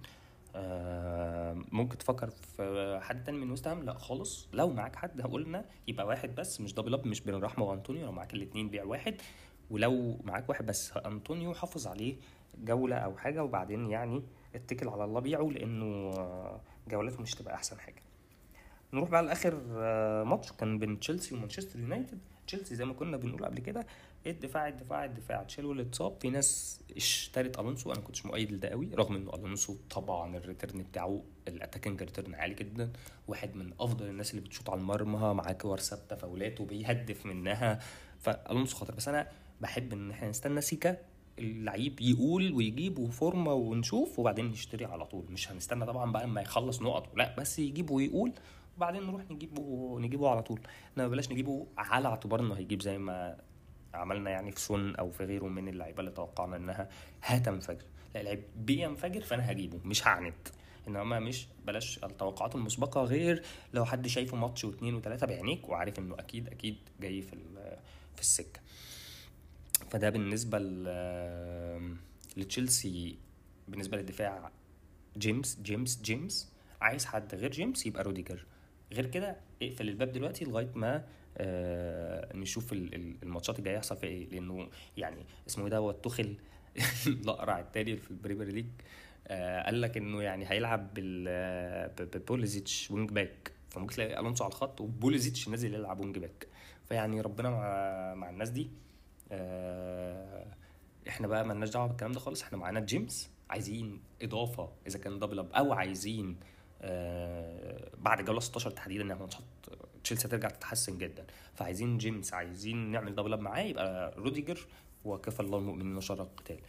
[0.55, 4.47] آه ممكن تفكر في حد تاني من ويست هام؟ لا خالص.
[4.53, 8.05] لو معاك حد قلنا يبقى واحد بس مش double up مش بن رحمة وأنطونيو.
[8.05, 9.21] لو معاك الاثنين بيع واحد.
[9.71, 12.15] ولو معاك واحد بس أنطونيو حافظ عليه
[12.63, 14.23] جولة أو حاجة وبعدين يعني
[14.55, 16.11] اتكل على الله بيعه لأنه
[16.87, 18.01] جولته مش تبقى أحسن حاجة.
[18.93, 22.19] نروح بقى لآخر آه، ماتش كان بين تشيلسي ومانشستر يونايتد.
[22.47, 23.87] تشيلسي زي ما كنا بنقول قبل كده
[24.27, 25.43] الدفاع الدفاع الدفاع.
[25.43, 27.91] تشيلويل اللي اتصاب في ناس اشترت ألونسو.
[27.91, 32.35] أنا كنتش مؤيد لده قوي رغم إنه ألونسو طبعا ال return بتاعه ال attacking return
[32.35, 32.91] عالي جدا.
[33.27, 37.79] واحد من أفضل الناس اللي بتشوط على المرمى معاه كور ثابتة فاولات وبيهدف منها.
[38.19, 38.95] فألونسو خطر.
[38.95, 39.27] بس أنا
[39.61, 40.97] بحب إن إحنا نستنى سيكا
[41.39, 45.25] اللعيب يقول ويجيب فورمه ونشوف وبعدين نشتري على طول.
[45.29, 48.33] مش هنستنى طبعا بقى أما يخلص نقط لا بس يجيب ويقول
[48.77, 50.59] وبعدين نروح نجيبه نجيبه على طول.
[50.97, 53.37] إنما بلاش نجيبه على اعتبار إنه هيجيب زي ما
[53.93, 56.89] عملنا يعني في سون أو في غيره من اللعيبة اللي توقعنا إنها
[57.21, 57.85] هتنفجر.
[58.15, 60.33] لا اللعيب بينفجر فأنا هجيبه مش هعند.
[60.87, 63.43] إنما مش بلاش التوقعات المسبقة غير
[63.73, 67.35] لو حد شايفه ماتش واثنين وثلاثه بعينيك وعارف إنه أكيد أكيد جاي في
[68.15, 68.59] في السكة.
[69.89, 70.59] فده بالنسبة
[72.37, 73.17] لتشيلسي
[73.67, 74.51] بالنسبة للدفاع
[75.17, 76.51] جيمس جيمس جيمس.
[76.81, 78.45] عايز حد غير جيمس يبقى روديجر.
[78.93, 81.05] غير كده اقفل الباب دلوقتي لغاية ما
[81.37, 84.29] آه نشوف الماتشات الجاية يحصل فيها إيه.
[84.29, 86.35] لأنه يعني اسمه إيه دوت توخيل
[87.07, 88.65] الأقرع التاني في البريمير ليج.
[89.27, 90.89] آه قال لك إنه يعني هيلعب
[91.97, 93.51] ببوليزيتش wing back.
[93.69, 96.47] فممكن تلاقي ألونسو على الخط وبوليزيتش نازل يلعب wing back.
[96.85, 98.61] فيعني ربنا مع مع الناس دي.
[98.63, 98.90] آه
[101.07, 102.41] إحنا بقى مالناش دعوة بالكلام ده خالص.
[102.43, 106.37] إحنا معانا جيمس عايزين إضافة إذا كان double up أو عايزين
[106.81, 109.41] آه بعد جولة 16 تحديدا انها ماتشات
[110.03, 111.25] تشيلسي هترجع تتحسن جدا.
[111.53, 114.67] فعايزين جيمس عايزين نعمل double up معاه يبقى روديجر
[115.05, 116.59] وكفى الله المؤمنين شر القتال.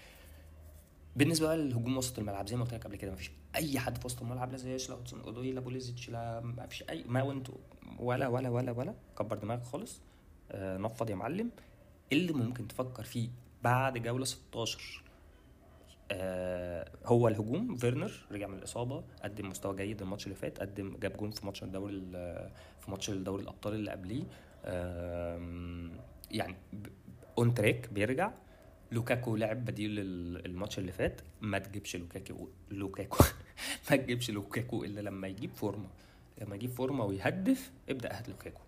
[1.17, 4.07] بالنسبة بقى للهجوم وسط الملعب زي ما قلت لك قبل كده مفيش أي حد في
[4.07, 7.49] وسط الملعب لا زياش لا هودسون أودوي لا بوليزيتش لا مفيش أي ماونت
[7.99, 10.01] ولا ولا ولا ولا كبر دماغك خالص.
[10.51, 11.51] آه نفض يا معلم.
[12.13, 13.29] اللي ممكن تفكر فيه
[13.63, 15.03] بعد جولة 16
[16.11, 21.17] آه هو الهجوم فيرنر رجع من الإصابة قدم مستوى جيد الماتش اللي فات قدم جاب
[21.17, 22.01] جون في ماتش الدوري
[22.81, 24.25] في ماتش الدوري الأبطال اللي قبليه.
[26.31, 26.57] يعني
[27.39, 28.33] on track بيرجع.
[28.93, 29.91] لوكاكو لعب بديل
[30.47, 31.21] الماتش اللي فات.
[31.41, 33.25] ما تجيبش لوكاكو لوكاكو
[33.91, 35.89] ما تجيبش لوكاكو إلا لما يجيب فورمة.
[36.41, 38.61] لما يجيب فورمة ويهدف ابدأ هات لوكاكو.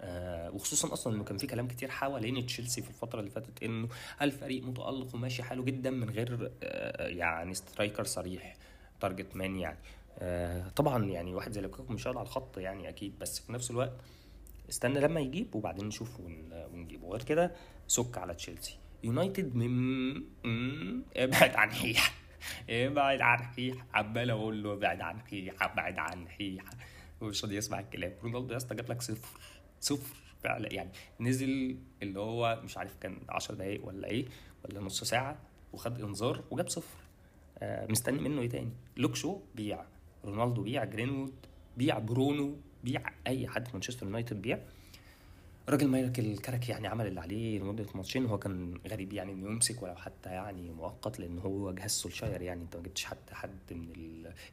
[0.00, 3.88] آه وخصوصا أصلا إنه كان في كلام كتير حوالين تشيلسي في الفترة اللي فاتت إنه
[4.22, 8.56] الفريق متألق وماشي حاله جدا من غير آه يعني striker صريح
[9.00, 9.78] target man يعني.
[10.18, 13.92] آه طبعا يعني واحد زي لوكاكو مش على الخط يعني أكيد بس في نفس الوقت
[14.68, 17.08] استنى لما يجيب وبعدين نشوف ونجيبه.
[17.08, 17.52] غير كده
[17.86, 18.78] سك على تشيلسي.
[19.04, 20.22] يونايتد من
[21.16, 22.12] ابعد عن حيحه
[22.70, 26.70] ابعد عن حيحه عمال أقول له ابعد عن حيحه ابعد عن حيحه
[27.20, 28.12] ومش راضي يسمع الكلام.
[28.22, 29.40] رونالدو يا اسطى جاب لك صفر.
[29.80, 34.26] صفر فعلا يعني نزل اللي هو مش عارف كان 10 دقايق ولا إيه
[34.64, 35.38] ولا نص ساعة
[35.72, 36.98] وخد انذار وجاب صفر.
[37.58, 39.84] آه مستني منه إيه تاني؟ لوك شو؟ بيع.
[40.24, 41.34] رونالدو بيع جرينوود
[41.76, 44.60] بيع برونو بيع أي حد في مانشستر يونايتد بيع.
[45.68, 49.82] الراجل مايكل كاريك يعني عمل اللي عليه لمدة ماتشين هو كان غريب يعني إنه يمسك
[49.82, 52.62] ولو حتى يعني مؤقت لأن هو جهاز سولشاير يعني.
[52.62, 53.90] أنت ما جبتش حتى حد من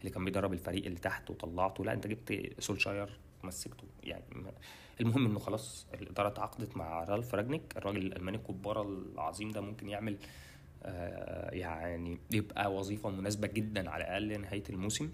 [0.01, 1.85] اللي كان بيدرب الفريق اللي تحت وطلعته.
[1.85, 3.19] لا أنت جبت سولشاير.
[3.45, 4.23] مسكته يعني
[5.01, 10.17] المهم إنه خلاص الإدارة تعاقدت مع رالف رانجنيك الراجل الألماني الكباره العظيم ده ممكن يعمل
[10.83, 15.11] آه يعني يبقى وظيفة مناسبة جدا على الأقل نهاية الموسم.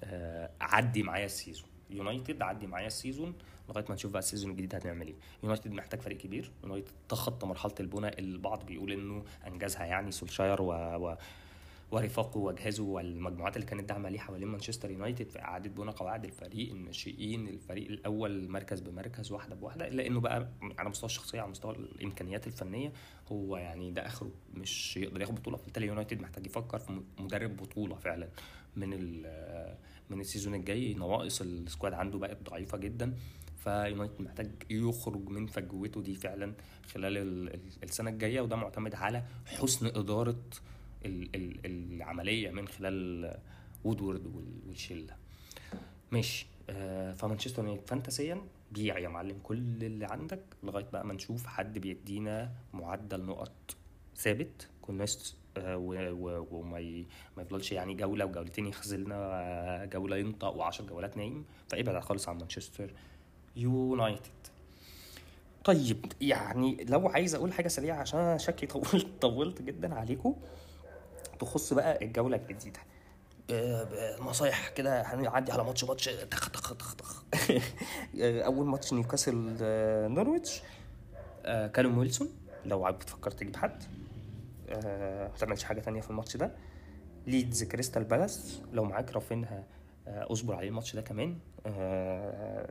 [0.00, 1.68] آه عدي معايا ال season.
[1.90, 3.34] يونايتد عدي معايا ال season
[3.68, 5.14] لغاية ما نشوف بقى ال season الجديد هنعمل إيه.
[5.42, 6.50] يونايتد محتاج فريق كبير.
[6.64, 8.18] يونايتد تخطى مرحلة البناء.
[8.18, 11.16] البعض بيقول إنه أنجزها يعني سولشاير و, و...
[11.92, 16.70] ورفاقه وجهازه والمجموعات اللي كانت داعمة ليه حوالين مانشستر يونايتد في اعاده بناء قواعد الفريق
[16.72, 21.76] الناشئين الفريق الأول مركز بمركز واحدة بواحدة إلا إنه بقى على مستوى الشخصية على مستوى
[21.76, 22.92] الإمكانيات الفنية
[23.32, 25.56] هو يعني ده آخره مش يقدر ياخد بطولة.
[25.56, 28.28] فبالتالي يونايتد محتاج يفكر في مدرب بطولة فعلا.
[28.76, 28.90] من
[30.10, 33.14] من ال season الجاي نواقص ال squad عنده بقت ضعيفة جدا.
[33.56, 36.54] فيونايتد محتاج يخرج من فجوته دي فعلا
[36.94, 37.16] خلال
[37.82, 40.36] السنة الجاية وده معتمد على حسن إدارة
[41.04, 43.34] العملية من خلال
[43.84, 44.26] وودورد
[44.68, 45.16] والشلة.
[46.12, 46.46] ماشي.
[46.70, 51.78] آه فمانشستر يونايتد فانتسيا بيع يا معلم كل اللي عندك لغاية بقى ما نشوف حد
[51.78, 53.76] بيدينا معدل نقط
[54.16, 54.68] ثابت.
[54.82, 55.76] كل آه،
[56.50, 57.04] وما
[57.36, 61.44] ما يفضلش يعني جولة وجولتين يخزلنا آه، جولة ينطق و10 جولات نايم.
[61.68, 62.90] فابعد خالص عن مانشستر
[63.56, 64.30] يونايتد.
[65.64, 70.36] طيب يعني لو عايز أقول حاجة سريعة عشان أنا شكلي طولت طولت جدا عليكم
[71.42, 72.80] تخص بقى الجولة الجديدة.
[74.20, 77.22] نصايح كده هنعدي على ماتش ماتش تخ تخ تخ تخ.
[78.20, 79.56] أول ماتش نيوكاسل
[80.12, 80.62] نورويتش.
[81.44, 82.28] كالوم ويلسون
[82.66, 83.82] لو عايز بتفكر تجيب حد.
[84.70, 86.52] ما تعملش حاجة تانية في الماتش ده.
[87.26, 88.60] ليدز كريستال بالاس.
[88.72, 89.64] لو معاك رافينها
[90.06, 91.38] اصبر عليه الماتش ده كمان.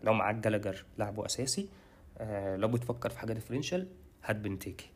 [0.04, 1.70] لو معاك جالاجر لعبه أساسي.
[2.56, 3.88] لو بتفكر في حاجة differential
[4.24, 4.90] هات بنتيكي.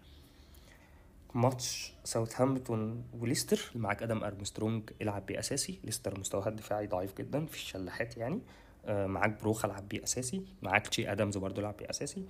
[1.36, 3.72] ماتش ساوثهامبتون وليستر.
[3.76, 5.80] معاك أدم أرمسترونج العب بيه أساسي.
[5.84, 8.40] ليستر مستواها الدفاعي ضعيف جدا في الشلاحات يعني.
[8.86, 10.46] آه معاك بروجا العب بيه أساسي.
[10.62, 12.26] معاك تشي ادمز برضه العب بيه أساسي.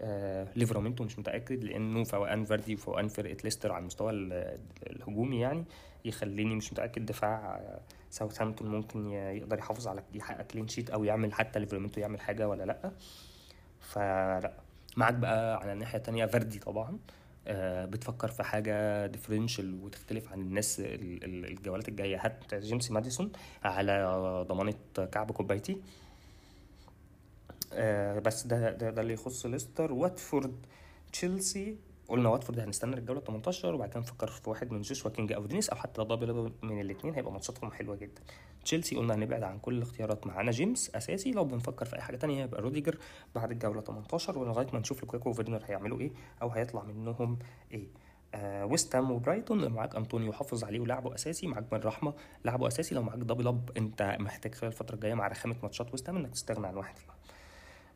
[0.00, 4.12] آه ليفرامنتو مش متأكد لأنه فوقان فاردي وفوقان فرقة ليستر على المستوى
[4.86, 5.64] الهجومي يعني.
[6.04, 7.60] يخليني مش متأكد دفاع
[8.10, 12.64] ساوثهامبتون ممكن يقدر يحافظ على يحقق clean sheet أو يعمل حتى ليفرامنتو يعمل حاجة ولا
[12.64, 12.92] لأ.
[13.80, 14.52] فلا.
[14.96, 16.88] معاك بقى على الناحية التانية فاردي طبعا.
[16.88, 17.19] آه
[17.86, 22.24] بتفكر في حاجة differential وتختلف عن الناس الجولات الجاية.
[22.24, 23.32] هات جيمس ماديسون
[23.64, 24.74] على ضمانة
[25.12, 25.76] كعب كوبايتي.
[27.72, 29.92] آه بس ده, ده ده اللي يخص ليستر.
[29.92, 30.54] واتفورد
[31.12, 31.76] تشيلسي
[32.10, 35.70] قلنا واتفورد هنستنى الجوله 18 وبعد كده نفكر في واحد من جوشوا كينج أو دينيس
[35.70, 38.22] أو حتى double من الاثنين هيبقى ماتشاتهم حلوة جدا.
[38.64, 41.30] تشيلسي قلنا هنبعد عن كل الاختيارات معانا جيمس أساسي.
[41.30, 42.98] لو بنفكر في أي حاجة تانية هيبقى روديجر
[43.34, 46.10] بعد الجولة 18 ولغاية ما نشوف لوكاكو وفيرنر هيعملوا إيه
[46.42, 47.38] أو هيطلع منهم
[47.72, 47.86] إيه.
[48.34, 52.94] آه ويست هام وبرايتون معاك أنطونيو حافظ عليه ولعبه أساسي معاك بن رحمة لعبه أساسي.
[52.94, 56.66] لو معاك double up أنت محتاج خلال الفترة الجاية مع رخامة ماتشات ويست إنك تستغنى
[56.66, 57.10] عن واحد فيهم.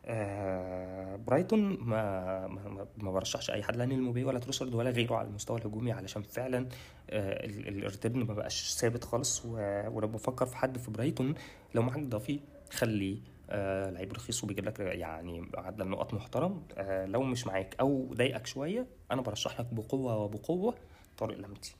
[0.07, 5.15] آه برايتون ما ما, ما برشحش أي حد لا نيل موباي ولا تروسارد ولا غيره
[5.15, 6.67] على المستوى الهجومي علشان فعلا
[7.09, 9.45] آه الريتم ما بقاش ثابت خالص.
[9.45, 11.35] ولو بفكر في حد في برايتون
[11.75, 12.39] لو معاك دافي
[12.71, 13.17] خليه
[13.49, 16.63] آه لعيب رخيص وبيجيب لك يعني عدد نقط محترم.
[16.77, 20.75] آه لو مش معاك أو ضايقك شوية أنا برشح لك بقوة وبقوة
[21.17, 21.75] طارق لامبتي.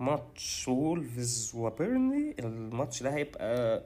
[0.00, 2.34] ماتش وولفز وبيرنلي.
[2.38, 3.82] الماتش ده هيبقى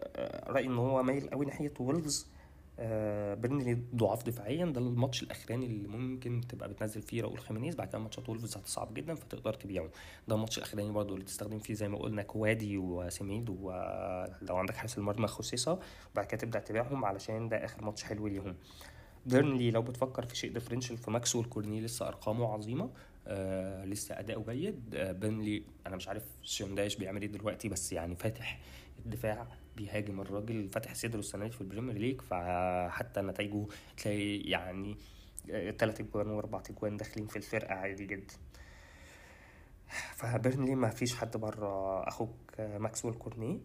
[0.48, 2.33] رأيي إن هو مايل قوي ناحية وولفز.
[2.78, 4.64] آه بيرنلي ضعاف دفاعيا.
[4.66, 8.94] ده الماتش الأخراني اللي ممكن تبقى بتنزل فيه راؤول خيمينيز بعد كده ماتشات وولفز هتصعب
[8.94, 9.88] جدا فتقدر تبيعه.
[10.28, 14.98] ده الماتش الأخراني برضه اللي تستخدم فيه زي ما قلنا كوادي وسميد ولو عندك حارس
[14.98, 15.78] المرمى خوسيه سا
[16.12, 18.56] وبعد كده تبدأ تبيعهم علشان ده آخر ماتش حلو ليهم.
[19.26, 22.90] بيرنلي لو بتفكر في شيء differential في ماكسويل كورني لسه أرقامه عظيمة.
[23.26, 24.94] آه لسه أداؤه جيد.
[24.94, 28.60] آه بيرنلي أنا مش عارف شون دايش بيعمل إيه دلوقتي بس يعني فاتح
[29.06, 34.96] الدفاع بيهاجم الراجل فاتح صدره السنة دي في البريمير ليج فحتى نتائجه تلاقي يعني
[35.78, 38.34] تلات أجوان وأربع أجوان داخلين في الفرقة عادي جدا.
[40.14, 43.60] فبيرنلي ما فيش حد بره أخوك ماكسويل كورني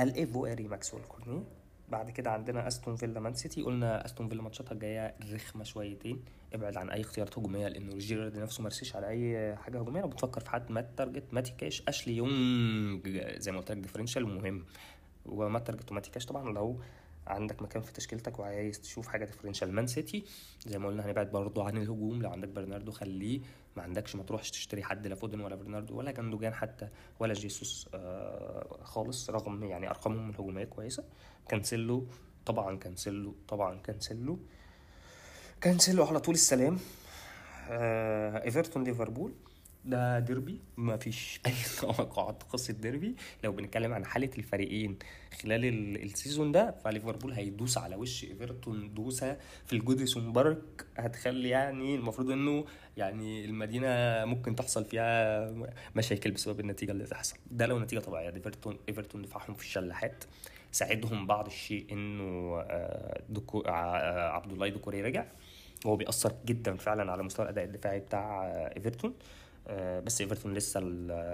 [0.00, 1.44] الايفواري ماكسويل كورني
[1.88, 3.62] بعد كده عندنا أستون فيلا مان سيتي.
[3.62, 6.24] قلنا أستون فيلا ماتشاتها الجاية رخمة شويتين.
[6.54, 10.00] ابعد عن أي اختيارات هجومية لأنه جيرارد نفسه مرسيش على أي حاجة هجومية.
[10.00, 14.26] لو بتفكر في حد مات تارجت ماتي كاش أشلي يونج زي ما قلت لك differential
[14.26, 14.64] مهم.
[15.26, 16.52] ومات تارجت وماتي كاش طبعا.
[16.52, 16.80] لو
[17.26, 20.24] عندك مكان في تشكيلتك وعايز تشوف حاجة differential مان سيتي
[20.66, 22.22] زي ما قلنا هنبعد برضه عن الهجوم.
[22.22, 23.40] لو عندك برناردو خليه.
[23.76, 26.88] ما عندكش ما تروحش تشتري حد لا فودن ولا برناردو ولا جندوجان حتى
[27.20, 29.30] ولا جيسوس آه خالص.
[29.30, 31.04] رغم يعني أرقامهم الهجومية كويسة.
[31.48, 32.06] كانسيلو
[32.46, 34.38] طبعا كانسيلو طبعا كانسيلو.
[35.60, 36.78] كانسيلو على طول السلام.
[37.68, 39.32] آه إيفرتون ليفربول.
[39.84, 43.14] ده ديربي؟ ما فيش أي توقعات قصه ديربي
[43.44, 44.98] لو بنتكلم عن حالة الفريقين
[45.42, 45.64] خلال
[46.02, 50.86] ال season ده فليفربول هيدوس على وش إيفرتون دوسة في الجوديسون بارك.
[50.96, 52.64] هتخلي يعني المفروض إنه
[52.96, 53.88] يعني المدينة
[54.24, 55.50] ممكن تحصل فيها
[55.96, 57.36] مشاكل بسبب النتيجة اللي تحصل.
[57.50, 58.34] ده لو نتيجة طبيعية.
[58.34, 60.24] إيفرتون إيفرتون دفاعهم في الشلاحات
[60.72, 62.60] ساعدهم بعض الشيء إنه
[63.28, 65.24] دوكو عبد الله دوكوري رجع.
[65.84, 69.14] وهو بيأثر جدا فعلا على مستوى الأداء الدفاعي بتاع إيفرتون.
[69.78, 70.80] بس إيفرتون لسه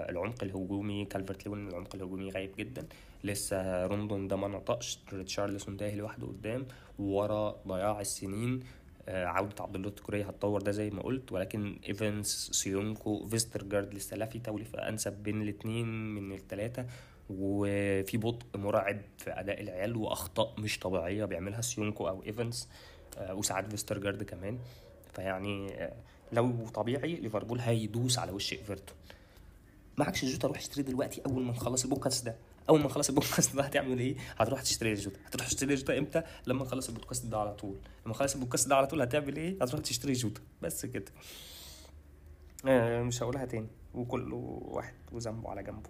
[0.09, 2.87] العمق الهجومي كالفرت لوين العمق الهجومي غايب جدا.
[3.23, 6.67] لسه روندون ده ما نطقش ريتشارلسون ده لوحده قدام
[6.99, 8.63] ورا ضياع السنين.
[9.07, 14.25] عودة عبد الله دوكوري هتطور ده زي ما قلت ولكن إيفنس سيونكو فيسترجارد لسه لا
[14.25, 16.85] في توليفة انسب بين الاثنين من الثلاثة
[17.29, 22.69] وفي بطء مرعب في أداء العيال وأخطاء مش طبيعية بيعملها سيونكو أو إيفنس
[23.31, 24.59] وساعات فيسترجارد كمان.
[25.13, 25.67] فيعني
[26.31, 28.97] لو طبيعي ليفربول هيدوس على وش إيفرتون.
[29.97, 32.35] معكش جوتا روح اشتري دلوقتي أول ما نخلص البودكاست ده.
[32.69, 35.19] أول ما نخلص البودكاست ده هتعمل إيه؟ هتروح تشتري جوتا.
[35.25, 37.77] هتروح تشتري جوتا إمتى؟ لما نخلص البودكاست ده على طول.
[38.05, 40.41] لما نخلص البودكاست ده على طول هتعمل إيه؟ هتروح تشتري جوتا.
[40.61, 41.11] بس كده.
[42.65, 43.67] آه مش هقولها تاني.
[43.93, 45.89] وكل واحد وذنبه على جنبه.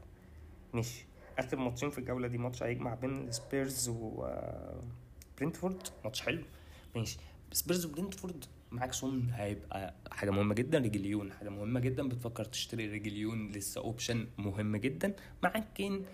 [0.73, 1.05] ماشي.
[1.39, 6.43] آخر ماتشين في الجولة دي ماتش هيجمع بين سبيرز وبرنتفورد ماتش حلو.
[6.95, 7.17] ماشي.
[7.51, 13.51] سبيرز وبرنتفورد معاك سون هيبقى حاجة مهمة جدا ريجيلون حاجة مهمة جدا بتفكر تشتري ريجيلون
[13.51, 15.13] لسه option مهم جدا.
[15.43, 16.05] معاك كين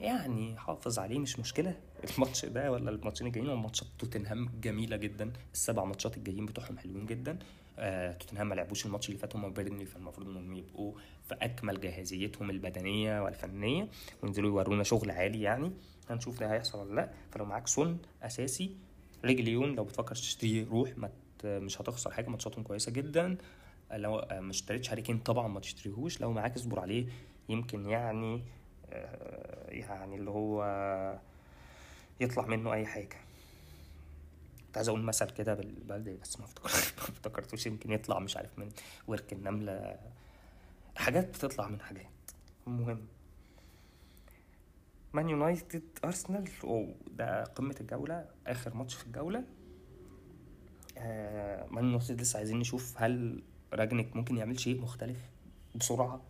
[0.00, 1.76] يعني حافظ عليه مش مشكلة.
[2.14, 5.32] الماتش ده ولا الماتشين الجايين وماتشات توتنهام جميلة جدا.
[5.52, 7.38] السبع ماتشات الجايين بتوعهم حلوين جدا.
[7.78, 10.92] آه توتنهام ما لعبوش الماتش اللي فات هم بيرنلي فالمفروض إنهم يبقوا
[11.28, 13.88] في أكمل جاهزيتهم البدنية والفنية.
[14.22, 15.72] وينزلوا يورونا شغل عالي يعني.
[16.10, 17.12] هنشوف ده هيحصل ولا لأ.
[17.30, 18.76] فلو معاك سون أساسي
[19.24, 21.10] ريجيلون لو بتفكر تشتري روح ما
[21.44, 23.36] مش هتخسر حاجة ماتشاتهم كويسة جدا.
[23.92, 26.20] لو ما اشتريتش هاري كين طبعا ما تشتريهوش.
[26.20, 27.06] لو معاك اصبر عليه
[27.48, 28.42] يمكن يعني
[28.92, 30.64] آه، يعني اللي هو
[32.20, 33.16] يطلع منه أي حاجة.
[34.66, 36.44] كنت عايز أقول مثل كده بالبلدي بس ما
[36.98, 37.66] افتكرتوش.
[37.66, 38.68] يمكن يطلع مش عارف من
[39.06, 39.98] ورك النملة.
[40.96, 42.06] حاجات بتطلع من حاجات.
[42.66, 43.06] المهم.
[45.12, 48.26] مان يونايتد ارسنال أوه ده قمة الجولة.
[48.46, 49.44] آخر ماتش في الجولة.
[51.70, 52.36] مان يونايتد لسه.
[52.38, 53.42] عايزين نشوف هل
[53.72, 55.18] رانجنيك ممكن يعمل شيء مختلف
[55.74, 56.20] بسرعة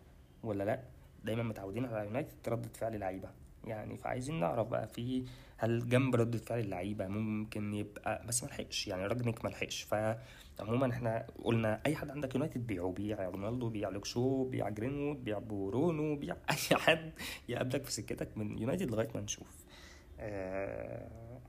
[0.43, 0.79] ولا لا.
[1.23, 3.29] دايما متعودين على يونايتد ردة فعل لعيبة.
[3.65, 5.23] يعني فعايزين نعرف بقى في
[5.57, 8.87] هل جنب ردة فعل اللعيبة ممكن يبقى بس ما لحقش.
[8.87, 9.81] يعني رانجنيك ما لحقش.
[9.81, 12.91] فعموما إحنا قلنا أي حد عندك يونايتد بيعه.
[12.91, 17.11] بيع رونالدو بيع لوك شو بيع جرينوود بيع برونو بيع أي حد
[17.49, 19.65] يقابلك في سكتك من يونايتد لغاية ما نشوف.
[20.19, 21.39] آه،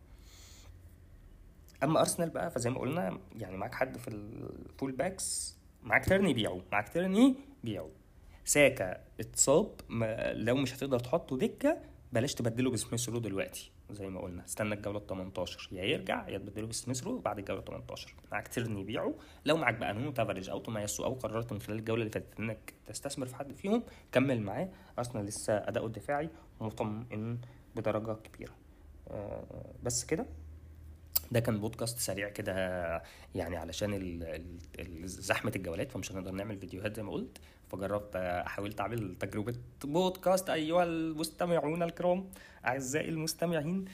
[1.82, 6.34] أما أرسنال بقى فزي ما قلنا يعني معاك حد في ال full backs معاك تيرني
[6.34, 7.88] بيعه معاك تيرني بيعه
[8.44, 9.80] ساكا اتصاب
[10.32, 11.78] لو مش هتقدر تحطه دكة
[12.12, 14.44] بلاش تبدله بسميث رو دلوقتي زي ما قلنا.
[14.44, 18.84] استنى الجولة ال 18 يا يرجع يا تبدله بسميث رو بعد الجولة 18 معاك تيرني
[18.84, 19.14] بيعه
[19.44, 22.74] لو معاك بقى نونو تافاريز أو تومياسو أو قررت من خلال الجولة اللي فاتت إنك
[22.86, 24.68] تستثمر في حد فيهم كمل معاه.
[24.98, 27.38] أرسنال لسه أداؤه الدفاعي مطمئن
[27.76, 28.52] بدرجة كبيرة.
[29.08, 29.44] آه،
[29.82, 30.26] بس كده.
[31.30, 32.52] ده كان بودكاست سريع كده
[33.34, 34.20] يعني علشان
[35.04, 37.38] زحمة الجولات فمش هنقدر نعمل فيديوهات زي ما قلت.
[37.68, 38.16] فجربت
[38.46, 39.54] حاولت أعمل تجربة
[39.84, 42.30] بودكاست أيها المستمعون الكرام
[42.66, 43.84] أعزائي المستمعين.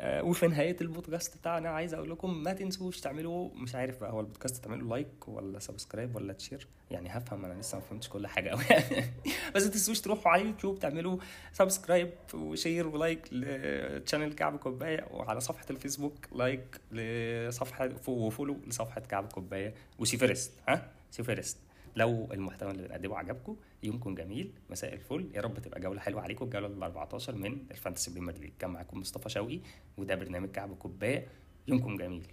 [0.00, 4.64] وفي نهاية البودكاست بتاعنا عايز أقول لكم ما تنسوش تعملوا مش عارف بقى هو البودكاست
[4.64, 8.50] تعملوا like ولا subscribe ولا ت share؟ يعني هفهم أنا لسه ما فهمتش كل حاجة
[8.50, 8.62] قوي
[9.54, 11.18] بس ما تنسوش تروحوا على يوتيوب تعملوا
[11.52, 18.15] subscribe و share و like ل channel كعب كوباية وعلى صفحة الفيسبوك like لصفحة و
[18.15, 19.74] follow لصفحة كعب كوباية.
[19.98, 21.56] و see first ها؟ see first
[21.96, 25.30] لو المحتوى اللي بنقدمه عجبكم يومكم جميل مساء الفل.
[25.34, 26.44] يا رب تبقى جولة حلوة عليكم.
[26.44, 29.60] الجولة ال 14 من ال Fantasy Premier League كان معاكم مصطفى شوقي
[29.98, 31.26] وده برنامج كعب كوبايه
[31.68, 32.26] يومكم جميل.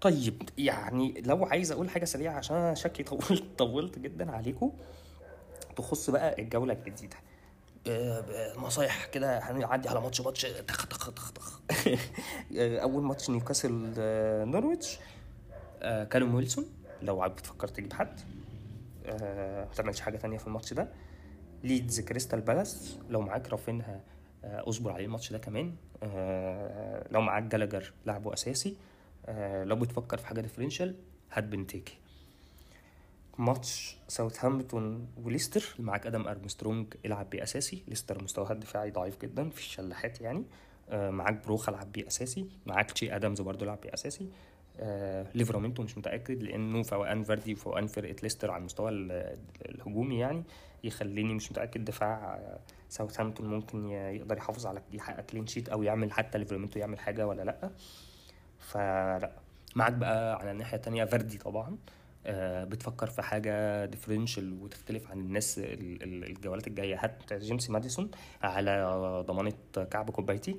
[0.00, 4.72] طيب يعني لو عايز أقول حاجة سريعة عشان أنا شكلي طولت طولت جدا عليكم
[5.76, 7.16] تخص بقى الجولة الجديدة.
[8.58, 11.60] نصايح كده هنعدي على ماتش ماتش تخ تخ تخ تخ.
[12.56, 14.98] أول ماتش نيوكاسل آه، نورويتش.
[15.82, 16.66] آه، كالوم ويلسون
[17.02, 18.20] لو عاد بتفكر تجيب حد.
[19.12, 20.88] ما تعملش حاجة تانية في الماتش ده.
[21.64, 24.00] ليدز كريستال بالاس لو معاك رافينها
[24.44, 25.74] آه اصبر عليه الماتش ده كمان.
[26.02, 28.76] آه لو معاك جالاجر لعبه أساسي
[29.26, 30.94] آه لو بتفكر في حاجة differential
[31.32, 31.98] هات بنتيكي.
[33.38, 37.82] ماتش ساوثهامبتون وليستر معاك آدم أرمسترونج العب بيه أساسي.
[37.88, 40.44] ليستر مستواها الدفاعي ضعيف جدا في الشلاحات يعني.
[40.90, 42.48] آه معاك بروخا العب بيه أساسي.
[42.66, 44.30] معاك تشي ادمز برضه العب بيه أساسي.
[44.80, 48.90] آه ليفرامنتو مش متأكد لأنه فوقان فاردي وفوقان فرقه ليستر على المستوى
[49.68, 50.42] الهجومي يعني
[50.84, 52.40] يخليني مش متأكد دفاع
[52.88, 57.42] ساوثهامبتون ممكن يقدر يحافظ على يحقق clean sheet أو يعمل حتى ليفرامنتو يعمل حاجة ولا
[57.42, 57.70] لأ.
[58.58, 59.32] فلا
[59.76, 61.76] معاك بقى على الناحية التانية فاردي طبعا.
[62.26, 67.04] آه بتفكر في حاجة differential وتختلف عن الناس الجولات الجاية.
[67.04, 68.10] هات جيمس ماديسون
[68.42, 68.84] على
[69.26, 69.52] ضمانة
[69.90, 70.50] كعب كوبايتي.
[70.50, 70.56] آه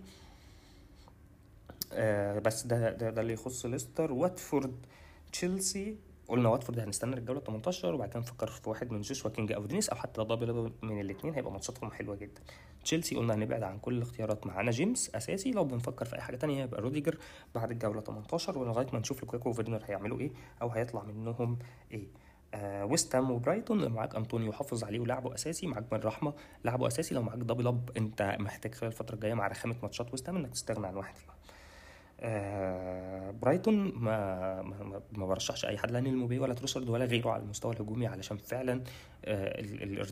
[2.40, 4.86] بس ده, ده ده اللي يخص ليستر واتفورد
[5.32, 5.98] تشيلسي.
[6.28, 9.90] قلنا واتفورد هنستنى الجولة 18 وبعد كده نفكر في واحد من جوشوا كينج أو دينيس
[9.90, 12.42] أو حتى double من الاثنين هيبقى ماتشاتهم حلوة جدا.
[12.84, 15.52] تشيلسي قلنا هنبعد عن كل الاختيارات معانا جيمس أساسي.
[15.52, 17.18] لو بنفكر في أي حاجة تانية هيبقى روديجر
[17.56, 20.32] بعد الجولة 18 ولغاية ما نشوف لوكاكو وفيرنر هيعملوا إيه
[20.62, 21.60] أو هيطلع منهم
[21.92, 22.08] إيه.
[22.54, 26.34] آه ويست هام وبرايتون معاك أنطونيو حافظ عليه ولعبه أساسي معاك بن رحمة
[26.66, 27.16] لعبه أساسي.
[27.16, 30.52] لو معاك double up أنت محتاج خلال الفترة الجاية مع رخامة ماتشات ويست هام إنك
[30.52, 31.39] تستغنى عن واحد فيهم.
[32.22, 34.62] آه برايتون ما
[35.12, 38.38] ما, برشحش أي حد لا نيل موباي ولا تروسارد ولا غيره على المستوى الهجومي علشان
[38.38, 38.84] فعلا
[39.26, 39.62] آه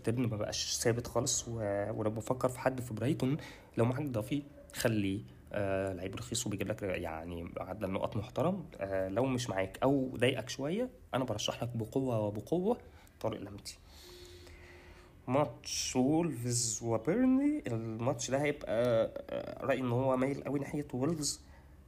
[0.09, 3.37] ما بقاش ثابت خالص ولو بفكر في حد في برايتون
[3.77, 4.43] لو معاك دافي
[4.73, 5.21] خليه
[5.53, 8.65] آه لعيب رخيص وبيجيب لك يعني عدد نقط محترم.
[8.77, 12.77] آه لو مش معاك أو ضايقك شوية أنا برشح لك بقوة وبقوة
[13.19, 13.77] طارق لامبتي.
[15.27, 18.71] ماتش وولفز وبيرنلي الماتش ده هيبقى
[19.29, 21.41] آه، رأيي إن هو مايل قوي ناحية وولفز.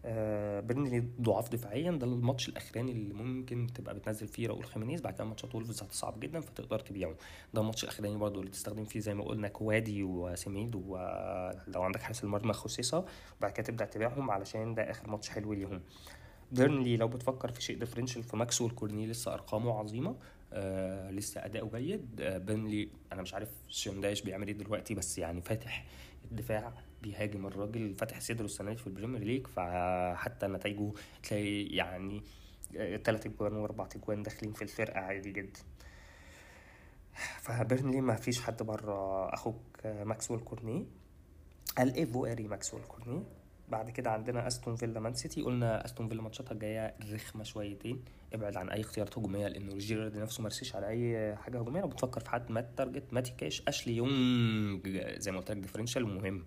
[0.05, 1.91] آه، بيرنلي ضعاف دفاعيا.
[1.91, 5.01] ده الماتش الأخراني اللي ممكن تبقى بتنزل فيه راؤول خيمينيز.
[5.01, 7.15] بعد كده ماتشات وولفز هتصعب جدا فتقدر تبيعه.
[7.53, 12.23] ده الماتش الأخراني برضو اللي تستخدم فيه زي ما قلنا كوادي وسميد ولو عندك حارس
[12.23, 13.05] المرمى خوسيه سا.
[13.39, 15.81] وبعد كده تبدأ تبيعهم علشان ده آخر ماتش حلو ليهم.
[16.51, 20.15] بيرنلي لو بتفكر في شيء differential في ماكسويل كورني لسه أرقامه عظيمة.
[20.53, 22.21] آه لسه أداؤه جيد.
[22.21, 25.85] آه بيرنلي أنا مش عارف شون دايش بيعمل إيه دلوقتي بس يعني فاتح
[26.31, 30.91] الدفاع بيهاجم الراجل فاتح صدره السنة دي في ال Premier League فحتى نتائجه
[31.23, 32.23] تلاقي يعني
[32.77, 35.59] آه، تلات أجوان وأربع أجوان داخلين في الفرقة عادي جدا.
[37.41, 40.85] فبيرنلي ما فيش حد بره أخوك آه، ماكسويل كورني
[41.79, 43.23] الايفواري ماكسويل كورني
[43.69, 45.41] بعد كده عندنا أستون فيلا مان سيتي.
[45.41, 48.03] قلنا أستون فيلا ماتشاتها الجاية رخمة شويتين.
[48.33, 51.81] ابعد عن أي اختيارات هجومية لأنه جيرارد نفسه ما رسيش على أي حاجة هجومية.
[51.81, 54.87] لو بتفكر في حد مات تارجت ماتي كاش أشلي يونج
[55.17, 56.45] زي ما قلت لك differential مهم.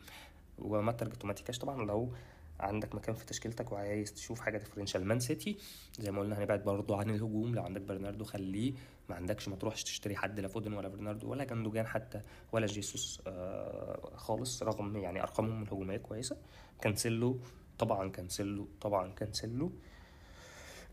[0.59, 2.13] ومات تارجت وماتي كاش طبعا لو
[2.61, 5.57] عندك مكان في تشكيلتك وعايز تشوف حاجة differential مان سيتي
[5.99, 7.55] زي ما قلنا هنبعد برضو عن الهجوم.
[7.55, 8.73] لو عندك برناردو خليه
[9.09, 12.21] ما عندكش ما تروحش تشتري حد لا فودن ولا برناردو ولا جندوجان حتى
[12.53, 16.37] ولا جيسوس آه خالص رغم يعني أرقامهم الهجومية كويسة.
[16.81, 17.41] كانسيلو
[17.79, 19.73] طبعا كانسيلو طبعا كانسيلو.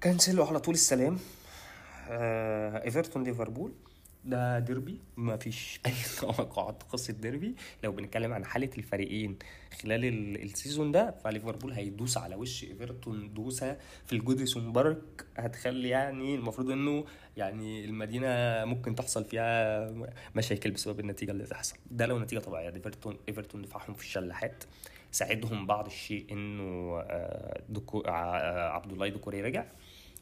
[0.02, 1.18] كانسيلو على طول السلام.
[2.10, 3.74] آه إيفرتون ليفربول.
[4.26, 9.38] ده ديربي؟ ما فيش أي توقعات قصه ديربي لو بنتكلم عن حالة الفريقين
[9.82, 15.26] خلال ال- ال season ده فليفربول هيدوس على وش إيفرتون دوسة في الجوديسون بارك.
[15.38, 17.06] هتخلي يعني المفروض إنه
[17.38, 18.28] يعني المدينة
[18.66, 19.90] ممكن تحصل فيها
[20.36, 21.76] مشاكل بسبب النتيجة اللي تحصل.
[21.92, 22.70] ده لو نتيجة طبيعية.
[22.74, 24.64] إيفرتون إيفرتون دفاعهم في الشلاحات
[25.12, 29.66] ساعدهم بعض الشيء إنه آه، دكو آه، عبد الله دكوري رجع.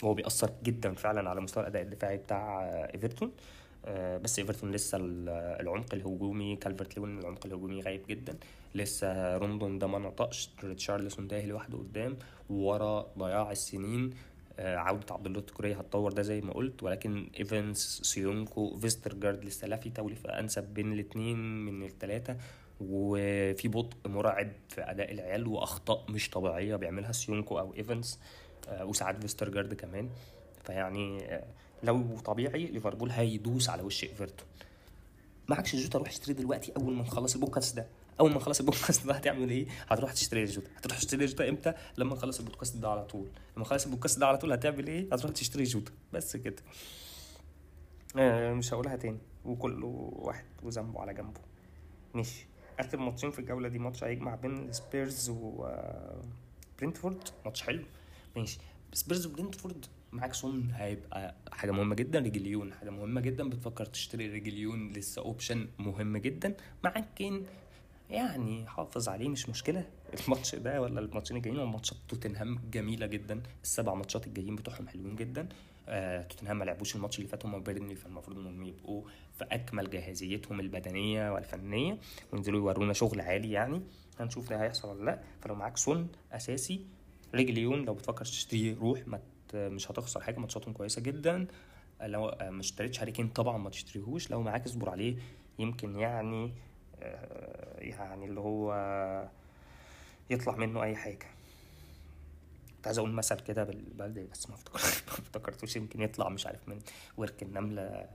[0.03, 3.27] وهو بيأثر جدا فعلا على مستوى الأداء الدفاعي بتاع آه، إيفرتون.
[3.29, 3.56] آه،
[4.23, 5.29] بس إيفرتون لسه ال-
[5.61, 8.37] العمق الهجومي كالفرت لوين العمق الهجومي غايب جدا.
[8.75, 12.17] لسه روندون ده ما نطقش ريتشارلسون تايه لوحده قدام
[12.49, 14.13] ورا ضياع السنين.
[14.59, 19.67] آه، عودة عبد الله دكوري هتطور ده زي ما قلت ولكن ايفنز سيونكو فيسترجارد لسه
[19.67, 22.37] لا في توليفة انسب بين الاثنين من الثلاثة
[22.81, 28.19] وفي بطء مرعب في أداء العيال وأخطاء مش طبيعية بيعملها سيونكو أو ايفنز
[28.69, 30.09] آه، وساعات فيسترجارد كمان.
[30.63, 31.43] فيعني آه،
[31.83, 34.47] لو طبيعي ليفربول هيدوس على وش إيفرتون.
[35.47, 37.87] معكش جوتا روح اشتري دلوقتي أول ما نخلص البودكاست ده.
[38.19, 42.15] أول ما نخلص البودكاست ده هتعمل إيه؟ هتروح تشتري جوتا هتروح تشتري جوتا إمتى؟ لما
[42.15, 43.27] نخلص البودكاست ده على طول.
[43.55, 45.91] لما نخلص البودكاست ده على طول هتعمل إيه؟ هتروح تشتري جوتا.
[46.13, 46.63] بس كده.
[48.17, 49.19] آه مش هقولها تاني.
[49.45, 51.39] وكل واحد وذنبه على جنبه.
[52.13, 52.45] ماشي.
[52.79, 57.83] آخر ماتشين في الجولة دي ماتش هيجمع بين سبيرز وبرنتفورد ماتش حلو.
[58.35, 58.59] ماشي.
[58.93, 64.91] سبيرز وبرنتفورد معاك سون هيبقى حاجة مهمة جدا ريجيلون حاجة مهمة جدا بتفكر تشتري ريجيلون
[64.93, 66.55] لسه option مهم جدا.
[66.83, 67.45] معاك كين
[68.09, 69.85] يعني حافظ عليه مش مشكلة.
[70.25, 73.41] الماتش ده ولا الماتشين الجايين وماتشات توتنهام جميلة جدا.
[73.63, 75.49] السبع ماتشات الجايين بتوعهم حلوين جدا.
[75.89, 79.03] آه توتنهام ما لعبوش الماتش اللي فات هم وبيرنلي فالمفروض إنهم يبقوا
[79.37, 81.97] في أكمل جاهزيتهم البدنية والفنية.
[82.33, 83.81] وينزلوا يورونا شغل عالي يعني.
[84.19, 85.23] هنشوف ده هيحصل ولا لأ.
[85.41, 86.85] فلو معاك سون أساسي
[87.35, 89.19] ريجيلون لو بتفكر تشتريه روح ما
[89.55, 91.47] مش هتخسر حاجة ماتشاتهم كويسة جدا.
[92.01, 94.31] لو ما اشتريتش هاري كين طبعا ما تشتريهوش.
[94.31, 95.15] لو معاك اصبر عليه
[95.59, 96.53] يمكن يعني
[97.01, 98.73] آه، يعني اللي هو
[100.29, 101.25] يطلع منه أي حاجة.
[102.75, 105.75] كنت عايز أقول مثل كده بالبلدي بس ما افتكر ما افتكرتوش.
[105.75, 106.79] يمكن يطلع مش عارف من
[107.17, 108.09] ورك النملة.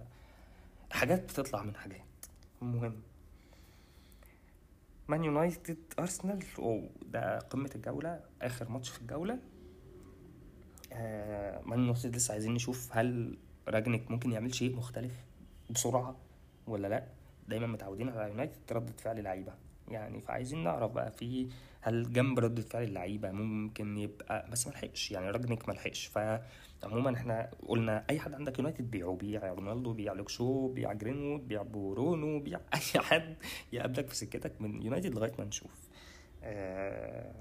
[0.91, 2.01] حاجات بتطلع من حاجات.
[2.63, 2.95] المهم.
[5.09, 8.21] مان يونايتد ارسنال أوه ده قمة الجولة.
[8.43, 9.39] آخر ماتش في الجولة.
[11.67, 13.39] مان يونايتد لسه عايزين نشوف هل
[13.69, 15.13] رانجنيك ممكن يعمل شيء مختلف
[15.71, 16.17] بسرعة
[16.67, 17.07] ولا لا.
[17.49, 19.53] دايما متعودين على يونايتد ردة فعل لعيبة.
[19.89, 21.49] يعني فعايزين نعرف بقى في
[21.81, 27.15] هل جنب ردة فعل اللعيبة ممكن يبقى بس ما لحقش يعني رانجنيك ما لحقش فعموما
[27.15, 31.63] إحنا قلنا أي حد عندك يونايتد بيعه بيع رونالدو بيع لوك شو بيع جرينوود بيع
[31.63, 33.37] برونو بيع أي حد
[33.73, 35.89] يقابلك في سكتك من يونايتد لغاية ما نشوف.
[36.43, 37.33] آه،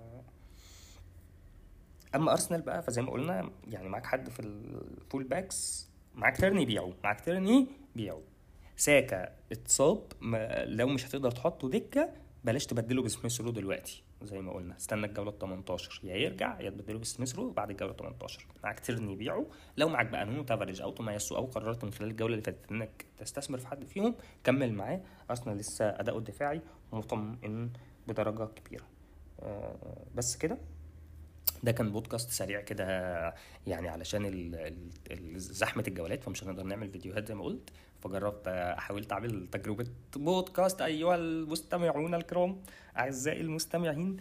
[2.16, 6.66] أما أرسنال بقى فزي ما قلنا يعني معاك حد في ال full backs معاك تيرني
[6.66, 8.22] بيعه معاك تيرني بيعه
[8.76, 10.04] ساكا اتصاب
[10.66, 12.10] لو مش هتقدر تحطه دكة
[12.44, 14.76] بلاش تبدله بسميث رو دلوقتي زي ما قلنا.
[14.78, 19.46] استنى الجولة 18 يا يرجع يا تبدله بسميث رو بعد الجولة 18 معاك تيرني بيعه
[19.78, 23.06] لو معاك بقى نونو تافاريز أو تومياسو أو قررت من خلال الجولة اللي فاتت إنك
[23.18, 25.02] تستثمر في حد فيهم كمل معاه.
[25.30, 26.62] أرسنال لسه أداؤه الدفاعي
[26.94, 27.70] مطمئن
[28.08, 28.86] بدرجة كبيرة.
[29.40, 30.58] آه، بس كده.
[31.64, 32.86] ده كان بودكاست سريع كده
[33.68, 34.52] يعني علشان
[35.36, 37.70] زحمة الجولات فمش هنقدر نعمل فيديوهات زي ما قلت.
[38.02, 42.62] فجربت حاولت أعمل تجربة بودكاست أيها المستمعون الكرام
[42.98, 44.18] أعزائي المستمعين.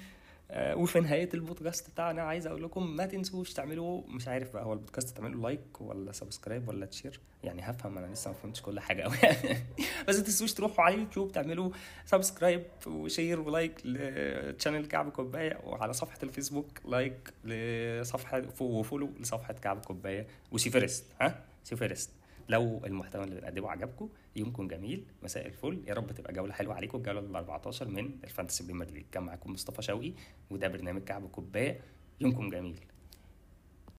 [0.56, 5.16] وفي نهاية البودكاست بتاعنا عايز أقول لكم ما تنسوش تعملوا مش عارف بقى هو البودكاست
[5.16, 9.16] تعملوا like ولا subscribe ولا share؟ يعني هفهم أنا لسه ما فهمتش كل حاجة قوي
[10.08, 11.70] بس ما تنسوش تروحوا على يوتيوب تعملوا
[12.04, 18.67] subscribe و share و like ل channel كعب كوباية وعلى صفحة الفيسبوك like لصفحة و
[18.67, 20.26] follow لصفحة كعب كوباية.
[20.52, 22.19] وسيفرست ها؟ سيفرست
[22.50, 25.82] لو المحتوى اللي بنقدمه عجبكم يومكم جميل مساء الفل.
[25.86, 26.98] يا رب تبقى جولة حلوة عليكم.
[26.98, 30.12] الجولة ال 14 من الفانتسي بريمير ليج كان معاكم مصطفى شوقي
[30.50, 31.80] وده برنامج كعب كوبايه
[32.20, 32.80] يومكم جميل.